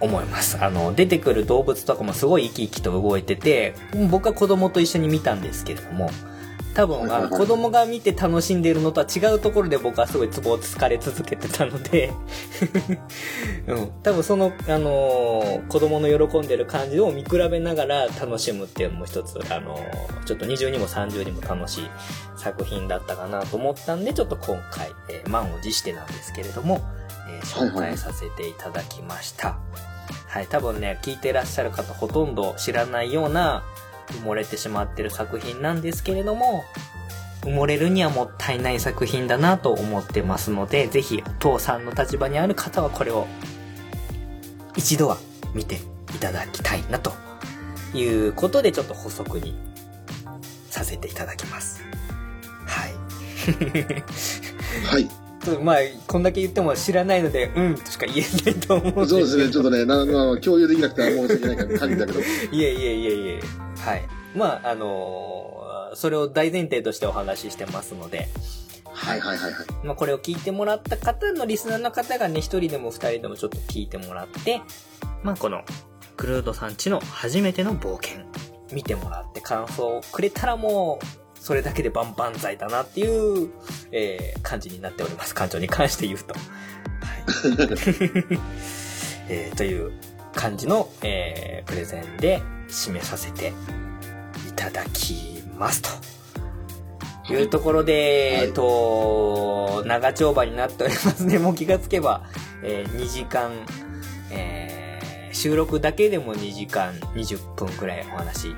[0.00, 0.62] 思います。
[0.62, 3.74] あの、出てくる動物とかもすごい生き生きと動いてて、
[4.10, 6.10] 僕は子供と一緒に見たんですけれども、
[6.74, 12.12] 多分、あの、子供が見て楽しんでいるのとは違うところで僕はすごいツボをつかれ続けてたので
[13.66, 13.92] うん。
[14.02, 21.90] 多分その、あのー、子供の喜んでる感じを見比べながら楽しむっていうのも一つ、あのー、ちょっと二重にも三重にも楽しい
[22.36, 26.80] 作品だったかなと思ったんで、ちょっと今回、えー、満を持してなんですけれども、
[27.28, 29.48] えー、紹介させていただきました。
[29.48, 29.58] はい、
[30.28, 33.64] はい、多分ね、聞いてらっしゃる方ほとんど知らないような、
[34.12, 36.64] 埋もれてしまってる作品なんですけれども、
[37.42, 43.26] 埋もれるにはもったいない作品だなと思ってますので、ぜひお父さんの立場にある方はこれを
[44.76, 45.18] 一度は
[45.54, 45.76] 見て
[46.14, 47.12] いただきたいなと
[47.94, 49.54] いうことでちょっと補足に
[50.70, 51.82] させていただきます。
[52.66, 52.92] はい。
[54.84, 55.27] はい。
[55.60, 55.76] まあ、
[56.06, 62.20] こんだけ言っても知らないので、うんとしか言えないと思うんでそうですね、ちょっとね、なまあ、共有できなくて申し訳ないから限りだけど。
[62.52, 63.40] いえいえいえいえ。
[63.78, 64.08] はい。
[64.34, 68.28] まあ、あのー、それを大前提としてお話ししてますので、
[68.92, 69.66] はいはいはいはい。
[69.84, 74.60] まあ、これを聞いてもらった方のリスナーの方がね、一人でも二人でもちょっと聞いてもらって、
[75.22, 75.62] まあ、この、
[76.16, 78.24] クルードさんちの初めての冒険、
[78.72, 83.50] 見てもらって感想をくれたらもう、それだけで万々歳だなっていう、
[83.92, 85.34] えー、感じになっております。
[85.34, 86.34] 感情に関して言うと。
[86.34, 86.42] はい。
[89.30, 89.92] えー、という
[90.34, 93.52] 感じの、えー、プレゼンで締めさせて
[94.48, 95.90] いただきますと。
[97.30, 101.36] いうところで、はい、えっと、長丁場になっておりますね。
[101.40, 102.22] もう気がつけば、
[102.62, 103.52] えー、2時間、
[104.30, 108.56] えー、収録だけでも2時間20分くらいお話し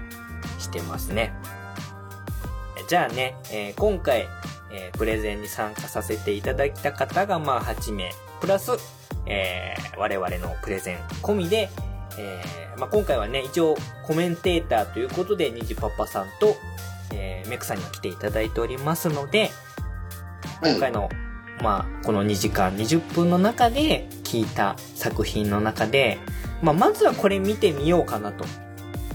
[0.59, 1.33] してますね。
[2.91, 4.27] じゃあね、えー、今回、
[4.73, 8.11] えー、プレゼンに参加させていただいた方が、まあ、8名、
[8.41, 8.73] プラス、
[9.27, 11.71] えー、我々のプレゼン込みで、
[12.19, 16.57] えー、まあ、今回はね、一応コメンテーターということで、にじパパさんと、
[17.15, 19.51] えー、メクさんに来ていただいておりますので、
[20.61, 21.09] 今回の、
[21.63, 26.19] まあ、この2時間20分の中で聞いた作品の中で、
[26.61, 28.45] まあ、まずはこれ見てみようかなと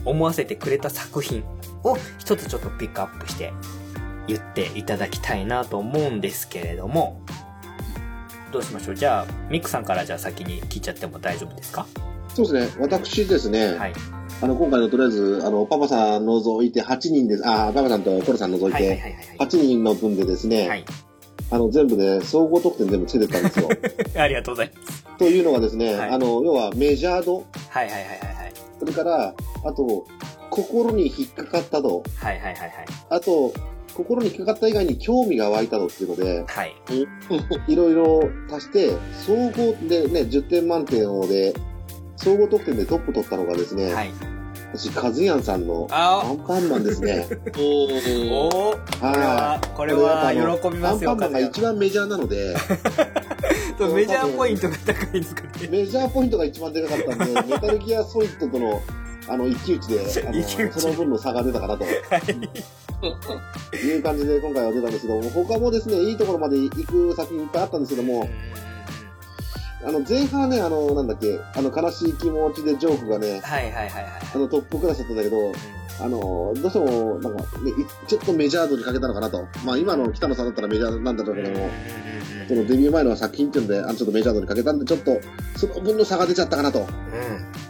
[0.06, 1.44] 思わせてくれた作品
[1.86, 3.54] を一つちょっとピックアップして
[4.28, 7.22] 言っていただきたいなと思うんですけれども、
[8.52, 8.96] どうしましょう？
[8.96, 11.86] じゃあ、ミックさんからじゃあ先に聞いちゃっても大丈夫ですか？
[12.34, 12.82] そうですね。
[12.82, 13.76] 私ですね。
[13.76, 13.94] はい。
[14.42, 19.02] あの、今回のとりあえず、あの、パパさん除いて8人です、あ、パパさんとコロさん除いて、
[19.40, 20.86] 8人の分でですね、はい、
[21.52, 23.70] あの、全部で、総合得点全部つけてたんですよ。
[24.22, 25.06] ありがとうございます。
[25.18, 27.46] というのがですね、はい、あの、要はメジャー度。
[27.70, 28.54] はいはいはいはい。
[28.78, 29.34] それから、
[29.64, 30.06] あと、
[30.56, 32.04] 心に引っかかった度。
[32.18, 32.72] はいはいはいはい。
[33.10, 33.54] あと、
[33.94, 36.76] 心に引っかかった以外に興味が湧いた度っていうので、はい。
[37.68, 38.92] いろいろ足して、
[39.26, 41.54] 総合でね、10点満点で、
[42.16, 44.12] 総合得点でトップ取ったのがですね、はい。
[44.74, 47.28] 私、カズヤンさんのアンパンマンですね。
[47.58, 48.70] おお
[49.02, 49.68] はい。
[49.76, 52.56] これは喜びますよ、アンパンマンが一番メジャーなので、
[53.94, 55.50] メジャーポイントが高いんですかね。
[55.70, 58.82] メジャーポイントが一番でかかったんで、メタルギアソリッドとの、
[59.28, 61.84] あの、一騎打ちで、 あの、その分の差が出たかなと。
[61.84, 61.96] はい。
[63.76, 68.28] いう感じで今回は出たんですけども、他もですね、いいところまで行く作品いっぱいあったんですけども、
[69.84, 74.06] あの、前半ね、あの、なんだっけ、あの、悲しい気持ちでジョークがね、はいはいはいはい。
[74.34, 75.54] あの、トップクラスだったんだけど、うん、
[76.00, 77.72] あの、どうしても、なんか、ね、
[78.08, 79.46] ちょっとメジャー度にかけたのかなと。
[79.64, 81.70] まあ、今の北野さんだったらメジャーなんだろうけども、
[82.48, 85.20] そのデビュー前の作品っていうんで、あの、ちょっとメジャー度にかけたんで、ちょっと、
[85.58, 86.80] その分の差が出ちゃったかなと。
[86.80, 87.65] うん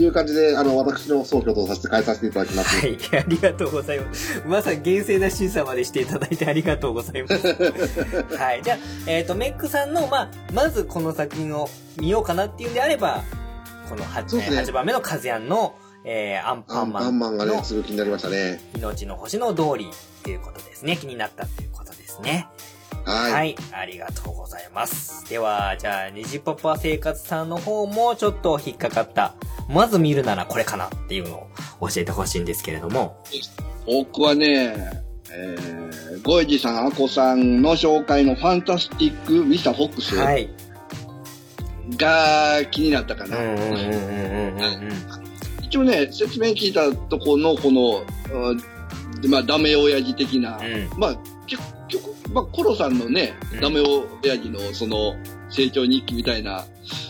[0.00, 2.76] いう感じで、あの、私の総評とさせて変えさせていただきます。
[2.80, 4.42] はい、 ありがとうございます。
[4.46, 7.46] まさに厳正な審査までしていただいてありがとうございます。
[8.36, 13.22] はい、じゃあ、えっ、ー、と、メックさんの、まあ、まずこの作品を見ようかなっていうんであれば、
[13.88, 15.74] この 8,、ね、8番目のカズヤンの、
[16.04, 17.04] えー、アンパンマン。
[17.04, 18.60] アンマンがね、すぐ気になりましたね。
[18.74, 20.96] 命の星の通りっていうことですね。
[20.96, 22.48] 気になったっていうことですね。
[23.04, 23.32] はい。
[23.32, 23.56] はい。
[23.72, 25.28] ありがとうございます。
[25.28, 29.34] では、じゃあ、ニジパパ生活さんの方もちょっと引っかかった。
[29.68, 31.48] まず見るならこれかなっていうの
[31.80, 33.22] を教えてほしいんですけれども。
[33.86, 40.16] 僕はね、えー、ゴイジさん、アコさんの紹介のファンタスティック・ミスター・フォックス。
[40.16, 40.48] はい。
[41.96, 43.36] が気になったかな。
[45.62, 48.04] 一応ね、説明聞いたとこの、この、
[49.28, 51.16] まあ、ダメ親父的な、うん、まあ、
[51.46, 55.16] 結局、まあ、コロさんのね、ダメ親父のその
[55.50, 56.66] 成長日記みたいな、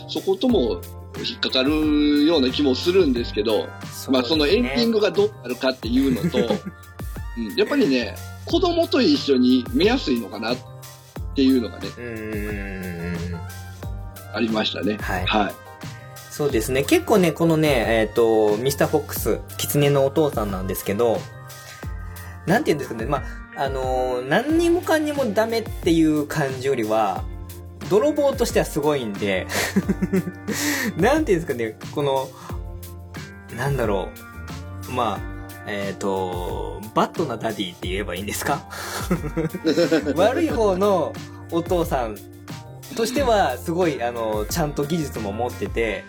[0.07, 0.81] そことも
[1.17, 3.69] 引っかかるような気もするんですけど、ね、
[4.09, 6.37] まあそのエンディングがどうなるかっていうのと、
[7.37, 10.57] うん、やっぱりね、子供と一緒に見やすいのかなっ
[11.35, 11.87] ていうのがね、
[14.33, 14.97] ありましたね。
[15.01, 15.25] はい。
[15.25, 15.53] はい。
[16.29, 16.83] そうですね。
[16.83, 21.19] 結構ね、このね、えっ、ー、と、ミスターフォックス、狐のお父さんなんですけど、
[22.47, 23.23] なんて言うんですかね、まあ、
[23.55, 27.23] あのー、何にもかんにもダメっていう感じよりは、
[27.89, 29.45] 泥棒としてはすごいんで
[30.97, 32.29] なんていうんですかね、この、
[33.55, 34.09] なんだろ
[34.89, 34.91] う。
[34.91, 35.19] まあ、
[35.67, 38.67] えっ、ー、と、バッドなダディって言えばいいんですか？
[40.15, 41.13] 悪い方の
[41.51, 42.17] お父さん
[42.95, 46.03] としては、すごい、あの、ちゃんと技術も持ってて、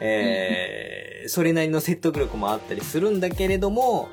[0.00, 4.08] えー、それなりの説得力もあったりするんだけれども、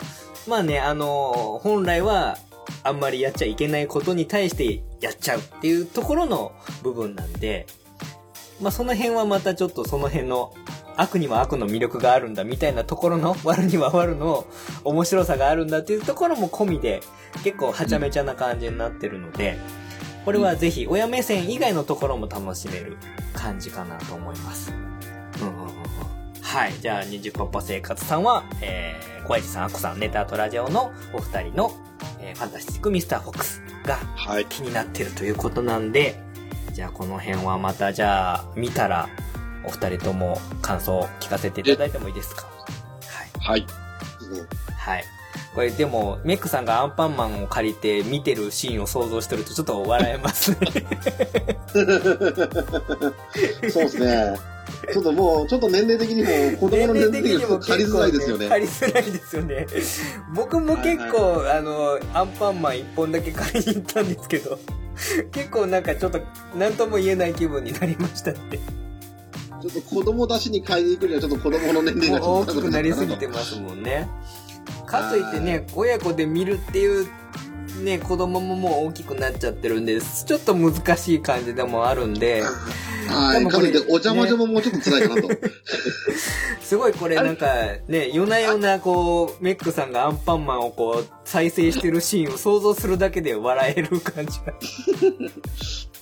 [0.48, 2.38] まあね、あの、本来は、
[2.84, 7.68] あんまりやっちゃいけないことに対してやっちゃうっていうところの部分なんで、
[8.62, 10.54] まあその辺はまたちょっとその辺の
[10.98, 14.46] 悪には悪の魅力があるんだみたいなところの、悪には悪の
[14.84, 17.02] 面白さがあるんだっていうところも込みで、
[17.44, 19.58] 結構はちゃめちゃな感じになってるので、
[20.26, 22.98] これはぜひ親目線以外のところも楽しめる
[23.34, 24.74] 感じかなと思います。
[25.42, 25.79] うんうんうん。
[26.52, 26.74] はい。
[26.82, 31.72] じゃあ、二十パパ生活さんは、えー、小市さん、アコさん、ネタとラジオのお二人の、
[32.20, 34.00] えー、ファンタスティックミスターフォックスが
[34.46, 36.20] 気になってるということなんで、
[36.66, 39.10] はい、じゃあこの辺はまたじゃあ見たら
[39.64, 42.48] お二人とも感想を聞かせていただいてもいいですか？
[43.44, 43.62] はい。
[43.62, 43.68] はい。
[44.76, 45.04] はい。
[45.60, 50.58] これでも、メックさんがアンパンマンを借りて見てるシーンを想像してるとちょっと笑えますね。
[53.70, 54.38] そうですね。
[54.94, 58.48] ちょっともう、ちょっと年齢的にも、子供の年齢的にも借りづらいですよね。
[58.48, 59.68] 借りづらいですよね。
[60.34, 64.58] 僕も結構、あの、アンパンマン一本だけ借りに行ったんですけど、
[65.34, 66.22] 結構なんかちょっと、
[66.58, 68.60] なんとも言えない気分になりましたって。
[69.62, 74.08] ちょっと子供出しに買いに行くにはちょっと子供の年齢が大きくなりすぎてますもんね。
[74.86, 77.08] かといってね、親子で見るっていう
[77.84, 82.44] ね、子供ももう大きくなっちゃってるんで、ちょっと難しい感じでもあるんで。
[83.08, 85.30] はい、かといってお邪魔女ももうちょっと辛いかなと。
[86.62, 87.48] すごいこれなんか
[87.88, 94.54] ね、夜な夜なこう、メックさんがアンパンマンをこう、再生してるシーンを想像するだけで笑える感じが。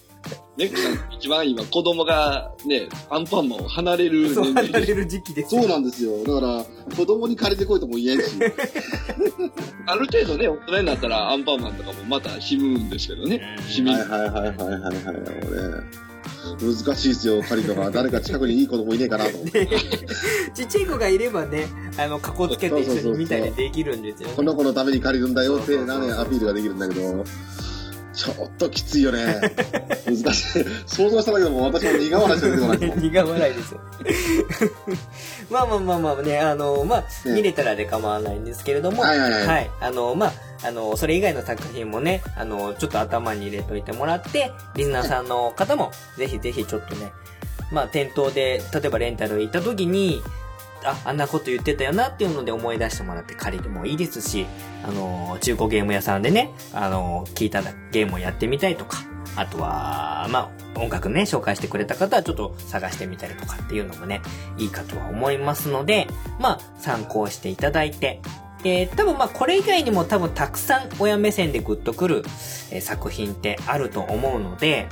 [0.57, 6.23] ネックさん、一番今、子供がね、アンパンマンを離れるそう、離れる時期ですそうなんですよ。
[6.23, 8.25] だから、子供に借りてこいとも言えんし。
[9.85, 13.41] ある程度ね、大人になったらアンパンマンとかもまた死ぬんですけどね。
[13.67, 13.91] 死ぬ。
[13.91, 15.17] はいはいはいはいはいはい。
[16.57, 17.91] 俺、難しいですよ、借りとか。
[17.91, 19.67] 誰か近くにいい子供いねえかなと思って。
[20.55, 21.67] ちっちゃい子がいればね、
[21.99, 27.23] あの、かこつけて一緒に見たりできるんですよ、ね、この子のために借りるんだよってなね、アピールができるんだけど。
[28.17, 29.39] ちょっときついよね。
[30.07, 30.65] 難しい。
[30.87, 32.97] 想像しただけでも私も苦笑いしない。
[32.99, 33.79] 苦笑いですよ。
[35.51, 39.45] まあまあまあまあね、あの、まあ、ね、見れたらで構わないんですけれども、はいはいはい。
[39.45, 40.33] はい、あの、まあ、
[40.63, 47.11] あの、それ以外の作品もね、あの、ちょっと頭に入れといてもらって、リスナーさんの方も、ぜひぜひちょっとね、
[47.71, 50.23] まあ、店頭で、例えばレンタル行った時に、
[50.83, 54.45] あ、あんなこと言ってたよなっていうので思い出してもらって借りてもいいですし、
[54.83, 58.97] あの、中古ゲーム屋さんでね、あの、聞いたゲームをやってみたいとか、
[59.35, 64.21] あとは、まあ、音楽ね、紹介してくれた方はちょっと探してみたりとかっていうのもね、
[64.57, 66.07] いいかとは思いますので、
[66.39, 68.21] まあ、参考していただいて、
[68.63, 72.23] えー、多分まあこれ以外にも多分たくさん親目線でグッとくる、
[72.71, 74.87] え、作品ってあると思うので、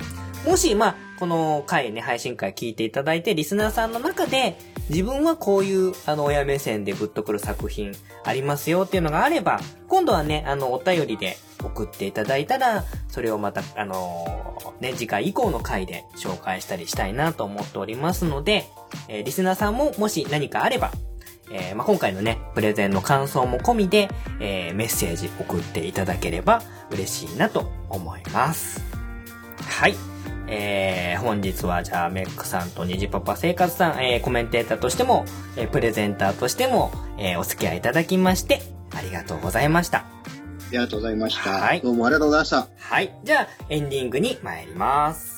[0.45, 4.57] もしまあこの回ね、配信会聞いていただいて、リスナーさんの中で、
[4.89, 7.93] 自分はこういう、あの、親目線でぶっとくる作品
[8.23, 18.69] ありますよっていうのがあれば、今度はね、あの、お便りで送っていただいたら、それをまた、あのー、ね、次回以降の回で紹介したりしたいなと思っておりますので、
[19.07, 20.91] えー、リスナーさんももし何かあれば、
[21.51, 24.09] えー、まあ、今回のね、プレゼンの感想も込みで、
[24.39, 28.83] えメッセージ送っていただければ嬉しいなと思います。
[29.79, 30.14] はい。
[30.47, 35.25] えー、本日はじゃあメックさんと虹パパ生活さん、えー、コメンテーターとしても、
[35.57, 38.61] えー、プレゼンターとしても、えー、お付き合いいただきまして、
[38.91, 39.99] ありがとうございました。
[39.99, 40.05] あ
[40.71, 41.49] りがとうございました。
[41.49, 41.81] はい。
[41.81, 42.67] どうもありがとうございました。
[42.77, 43.15] はい。
[43.23, 45.34] じゃあ、エンディングに参ります。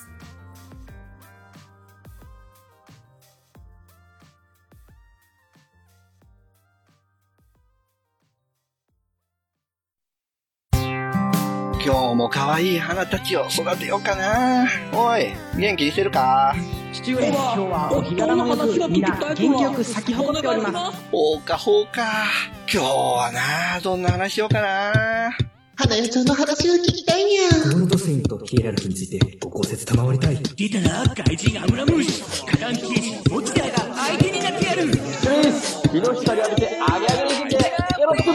[11.88, 14.68] 今日も可愛い花たちを育てようかな。
[14.91, 15.27] おい、
[15.57, 16.53] 元気にしてるか？
[16.91, 20.97] 父上、今日はお日柄もよく、みんな元気よく咲き誇っております。
[21.09, 22.26] ほうかほうか。
[22.69, 25.31] 今日はな、どんな話しようかな。
[25.77, 27.51] 花屋さんの話を聞きたいにゃ。
[27.72, 30.38] ゴールドセインとヒエラルキーについてご考説賜りたい。
[30.57, 32.22] 出たな、怪人アムラムシ。
[32.22, 34.91] 火弾刑事、モチダーが相手になってやる。
[34.91, 38.27] チュイス日の光浴びてアゲアゲに切って、よろしく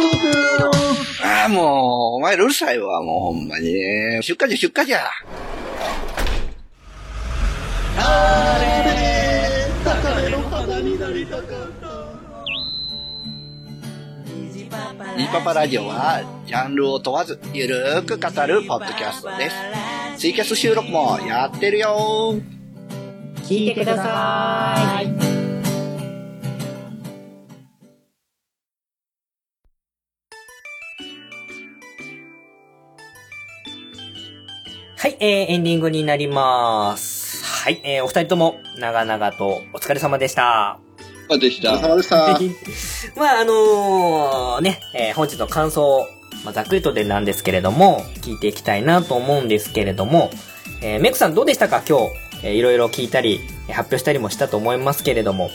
[1.24, 3.72] ああ、もう、お前うるさいわ、もうほんまに。
[4.22, 5.00] 出荷じゃ、出荷じゃ。
[7.98, 11.46] あれ高嶺の花になりたかっ
[11.80, 11.92] た。
[15.16, 19.56] ニパパラジオは、ジャンルを問わず、ゆるーく語るポッドキャストです。
[20.18, 22.34] ツイキャス収録もやってるよ
[23.44, 25.11] 聞いてください。
[35.24, 37.44] えー、エンディングになります。
[37.44, 40.80] はい、えー、お二人とも、長々とお疲れ様でした。
[41.38, 41.74] でした。
[41.74, 42.16] お疲れ様でした。
[43.20, 46.08] まあ、あのー、ね、えー、本日の感想、
[46.44, 50.32] まあ、ざっくりとでなんですけれども、聞いていきたいなと思うんですけれども、
[50.80, 51.84] えー、メクさんどうでしたか？
[51.88, 52.04] 今日、
[52.42, 53.38] えー、いろいろ聞いたり、
[53.68, 55.52] 発表したりもしたと思いますけれども。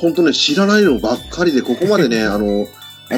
[0.00, 2.66] 本当ね、知らないのばっかりで、ここまでね、 あの、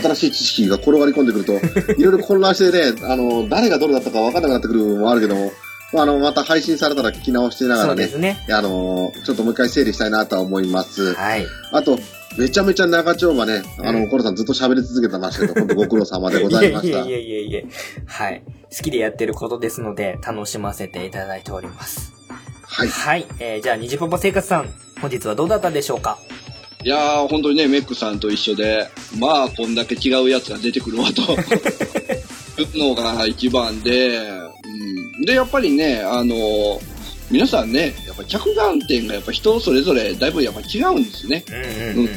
[0.01, 1.55] 新しい知識が転がり込んでくると、
[1.99, 5.53] いろいろ混乱してね、あの、誰がどれだったか分からなくなってくる部分もあるけども、
[5.93, 11.15] まあ、あの、また配信されたら聞き直してながらね、ねあの、ちょっともう一回整理したいなとは思います。
[11.15, 11.47] はい。
[11.73, 11.99] あと、
[12.37, 16.99] めちゃめちゃ長丁場ね、あの、コロさんずっと喋り続けてましたけど、本当ご苦労様でございました。
[16.99, 17.69] いやいやいやいやいや
[18.07, 18.43] はい。
[18.77, 22.13] 好きでやってることですので、楽しませていただいております。
[22.67, 22.89] はい。
[22.89, 23.27] はい。
[23.39, 24.69] えー、じゃあ、虹パパ生活さん、
[25.01, 26.19] 本日はどうだったでしょうか？
[26.85, 28.89] いやー、本当にね、メックさんと一緒で、
[29.19, 31.23] まあ、こんだけ違うやつが出てくるわと。
[32.77, 35.25] のが一番で、うん。
[35.25, 36.81] で、やっぱりね、あの
[37.31, 41.43] 皆さんね、やっぱ着眼点がやっぱ人それぞれだいぶやっぱ違うんですね。
[41.95, 42.09] うんうん、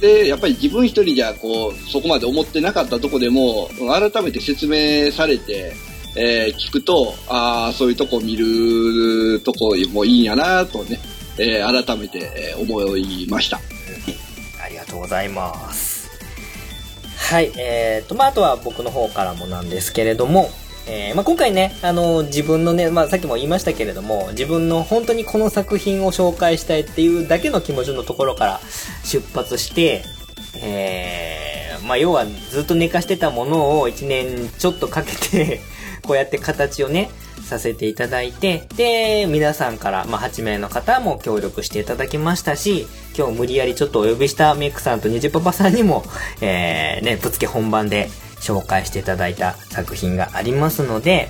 [0.00, 5.74] で、やっぱり自分一人じゃこう、そこまで思ってなかったとこでも、改めて説明されて、
[6.16, 10.98] えー聞くと、ああ、そういうとこ見るとこもいいんやなとね、
[11.36, 13.60] えー改めてえー思いました。
[14.94, 16.08] とうございます。
[17.16, 17.52] はい。
[17.56, 20.50] えーと、まあ、あとは僕の方からもなんですけれども、
[20.86, 28.60] えーまあ、今回ね、あの、自分のね、まあ、さっきも言いましたけれども、自分の本当にこの作品を紹介したいっていうだけの気持ちのところから
[29.02, 30.04] 出発して、
[30.62, 35.60] えーまあ、要はずっと寝かしてたものを1年ちょっとかけて、
[36.02, 37.10] こうやって形をね、
[37.54, 42.86] させていただいて、で、皆さんから、まあ、8名の方も協力していただきましたし、
[43.16, 46.04] 今日無理やりちょっとお呼びしたメイクさんとニジパパさんにも、
[46.40, 48.10] えー、ね、ぶつけ本番で
[48.40, 51.28] 紹介していただいた作品がありますので、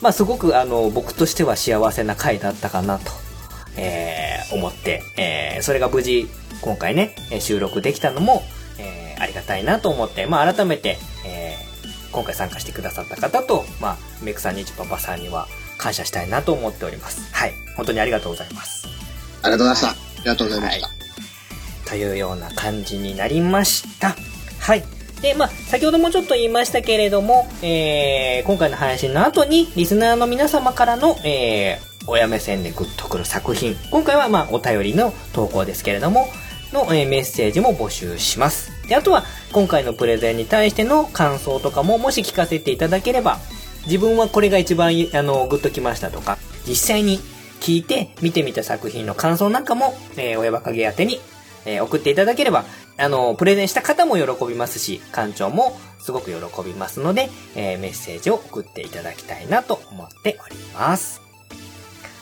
[0.00, 3.10] まあ、すごく、あの、僕としては幸せな回だったかなと、
[3.76, 6.28] えー、思って、えー、それが無事、
[6.60, 8.44] 今回ね、収録できたのも、
[8.78, 11.73] えー、ありがたいなと思って、まあ、改めて、えー、
[12.14, 17.32] 今回参加してくださった方と、まあ、メイクさん、ニジパパさんには感謝したいなと思っております。
[17.34, 17.52] はい。
[17.76, 18.86] 本当にありがとうございます。
[19.42, 20.20] ありがとうございました。
[20.20, 21.90] ありがとうございました。
[21.90, 24.16] というような感じになりました。
[24.60, 24.84] はい。
[25.20, 33.76] で、まあ、先ほどもちょっと言いましたけれども、えー、今回の配信の後に、リスナーの皆様からの、えー、親目線でグッとくる作品。
[33.90, 36.28] 今回は、まあ、お便りの投稿ですけれども、
[36.72, 38.73] の、えーメッセージも募集します。
[38.88, 43.38] で、あとは、今回のプレゼンに対しての感想とかも、もし聞かせていただければ、
[43.86, 47.20] 自分はこれが一番、あの、グッときましたとか、実際に
[47.60, 51.20] 聞いて見てみた作品の感想なんかも、えー、親バカゲ宛てに、
[51.66, 52.64] えー送っていただければ、
[52.98, 61.22] あの、プレゼンした方も喜びますし、館長もすごく喜びますので、えーメッセージを送っていただきたいなと思っております。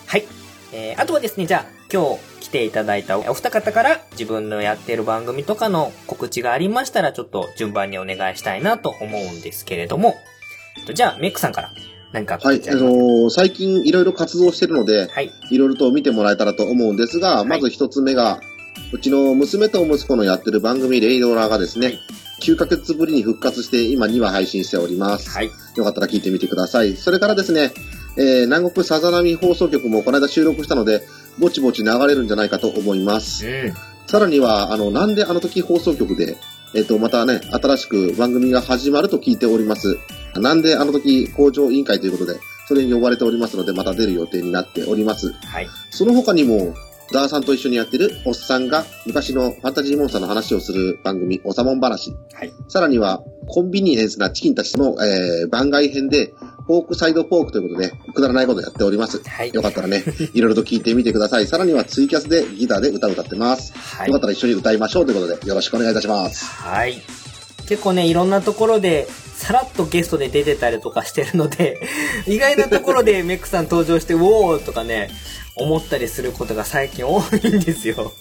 [0.07, 0.25] はい。
[0.73, 10.15] えーあとはですね、じゃあ、今日ていただいたお二方から自分のやってる番組とかの告知がありましたら、ちょっと順番にお願いしたいなと思うんですけれども、
[10.79, 11.71] えっとじゃあ、メックさんから
[12.13, 18.41] 何かはい、あのー最近いろいろ活動してるので、はい、ろいろと見てもらえたらと思うんですが、まず一つ目が、
[18.93, 21.99] うちの娘と息子のやってる番組、レイドラーがですね、
[22.43, 25.39] 9ヶ月ぶりに復活して、今2話配信しております。
[25.77, 26.97] よかったら聞いてみてください。
[26.97, 27.73] それからですね、
[28.19, 31.03] えー南国さざ波放送局もこの間収録したので、
[31.39, 33.45] ぼちぼち流れるんじゃないかと思います。
[34.07, 36.37] さらには、あの、なんであの時放送局で、
[36.75, 39.99] えっ、と、またね、新しく番組が始まると聞いております。
[40.35, 45.33] なんであの時工場委員会ということで、それに呼ばれておりますので、また出る予定になっております。
[45.33, 45.69] はい。
[45.91, 46.75] その他にも、
[47.13, 52.15] ダーさんと一緒にやってるおっさんが昔のファンタジーモンスターの話をする番組、おさもん話。
[52.33, 52.53] はい。
[52.69, 56.33] さらには、コンビニエンスなチキンたちの、えー番外編で、
[56.73, 59.21] ポークサイドポークということで、くだらないことやっております。
[59.53, 61.47] よかったらね、 いろいろと聞いてみてください。
[61.47, 63.75] さらにはツイキャスでギターで歌を歌ってます。
[63.75, 66.47] はいよかったら一緒に歌いましょうということで、よろしくお願いいたします。
[66.47, 67.03] はい。
[67.69, 71.79] 結構ね、いろんなところで、さらっとゲストで出てたりとかしてるので、
[72.27, 75.11] 意外なところで メックさん登場して、ウォーとかね、
[75.57, 78.15] 思ったりすることが最近多いんですよ。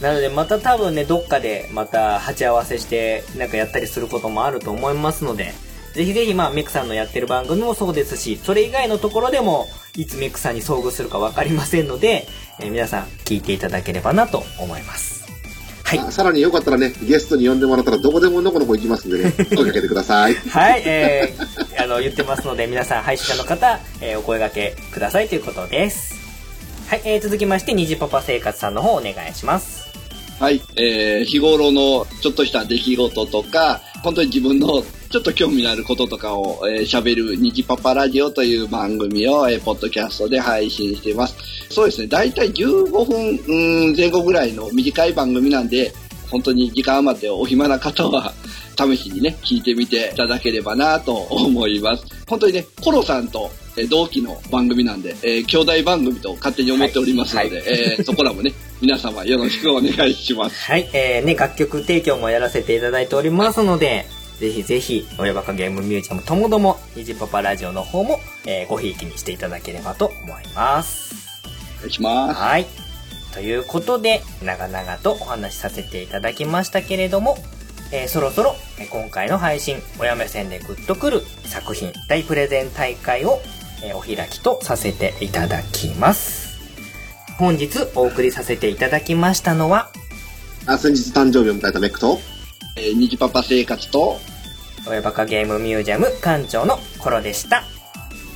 [0.00, 5.54] なので、また多分ね、どっかでまた鉢合わせして、なんかやったりすることもあると思いますので、
[5.94, 12.26] ぜひぜひ、まあ、メックさんのやってる番組もそうですし、それ以外のところでも、いつメックさんに遭遇するかわかりませんので、
[12.60, 15.24] えー皆さん聞いていただければなと思います。
[15.84, 16.12] はい。
[16.12, 20.34] さらによかったらね、ゲストに呼んでもらったらどこでものこのこ行きますんでね、 声かけてください。
[20.34, 26.14] はい、えー、あの、言ってますので、皆さん、配信者の方、えーお声掛けくださいということです。
[26.88, 29.84] はい、えー、続きまして、虹パパ生活さんの方お願いします。
[30.40, 30.60] はい。
[30.74, 41.34] えー、日頃のちょっとした出来事とか、本当に自分のちょっと興味のあることとかを喋、えー喋る虹パパラジオという番組を、えーポッドキャストで配信しています。
[41.70, 42.06] そうですね。
[42.06, 43.38] だいたい15分
[43.88, 45.92] うん前後ぐらいの短い番組なんで、
[46.30, 48.32] 本当に時間余ってお暇な方は、
[48.76, 52.04] 試しにね、聞いてみていただければなと思います。
[52.28, 60.64] 本当にね、コロさんとえー同期の番組なんで、えー兄弟番組と勝手に思っておりますので、えーそこらもね、皆様よろしくお願いします。
[60.64, 64.06] はい、えー、ね、楽曲提供もやらせていただいておりますので、
[64.38, 71.14] ぜひぜひ、親バカゲームミュージアムともども、ニジパパラジオの方も、えー、ごひいきにしていただければと思います。
[71.78, 72.40] お願いします。
[72.40, 72.66] はい。
[73.32, 77.38] ということで、長々とお話しさせていただきましたけれども、
[77.92, 83.40] えー、そろそろ、え今回の配信、親目線でグッとくる作品大プレゼン大会を、
[83.84, 86.43] えー、お開きとさせていただきます。
[87.38, 89.90] 本日お送りさせていただきましたのは、
[90.66, 92.18] あ、先日誕生日を迎えたメックと、
[92.76, 94.18] えー、にじパパ生活と、
[94.86, 97.64] 親バカゲームミュージアム館長の頃でした。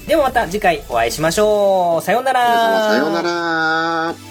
[0.07, 2.03] ではまた次回お会いしましょう。
[2.03, 2.89] さようなら。
[2.89, 4.28] さようなら。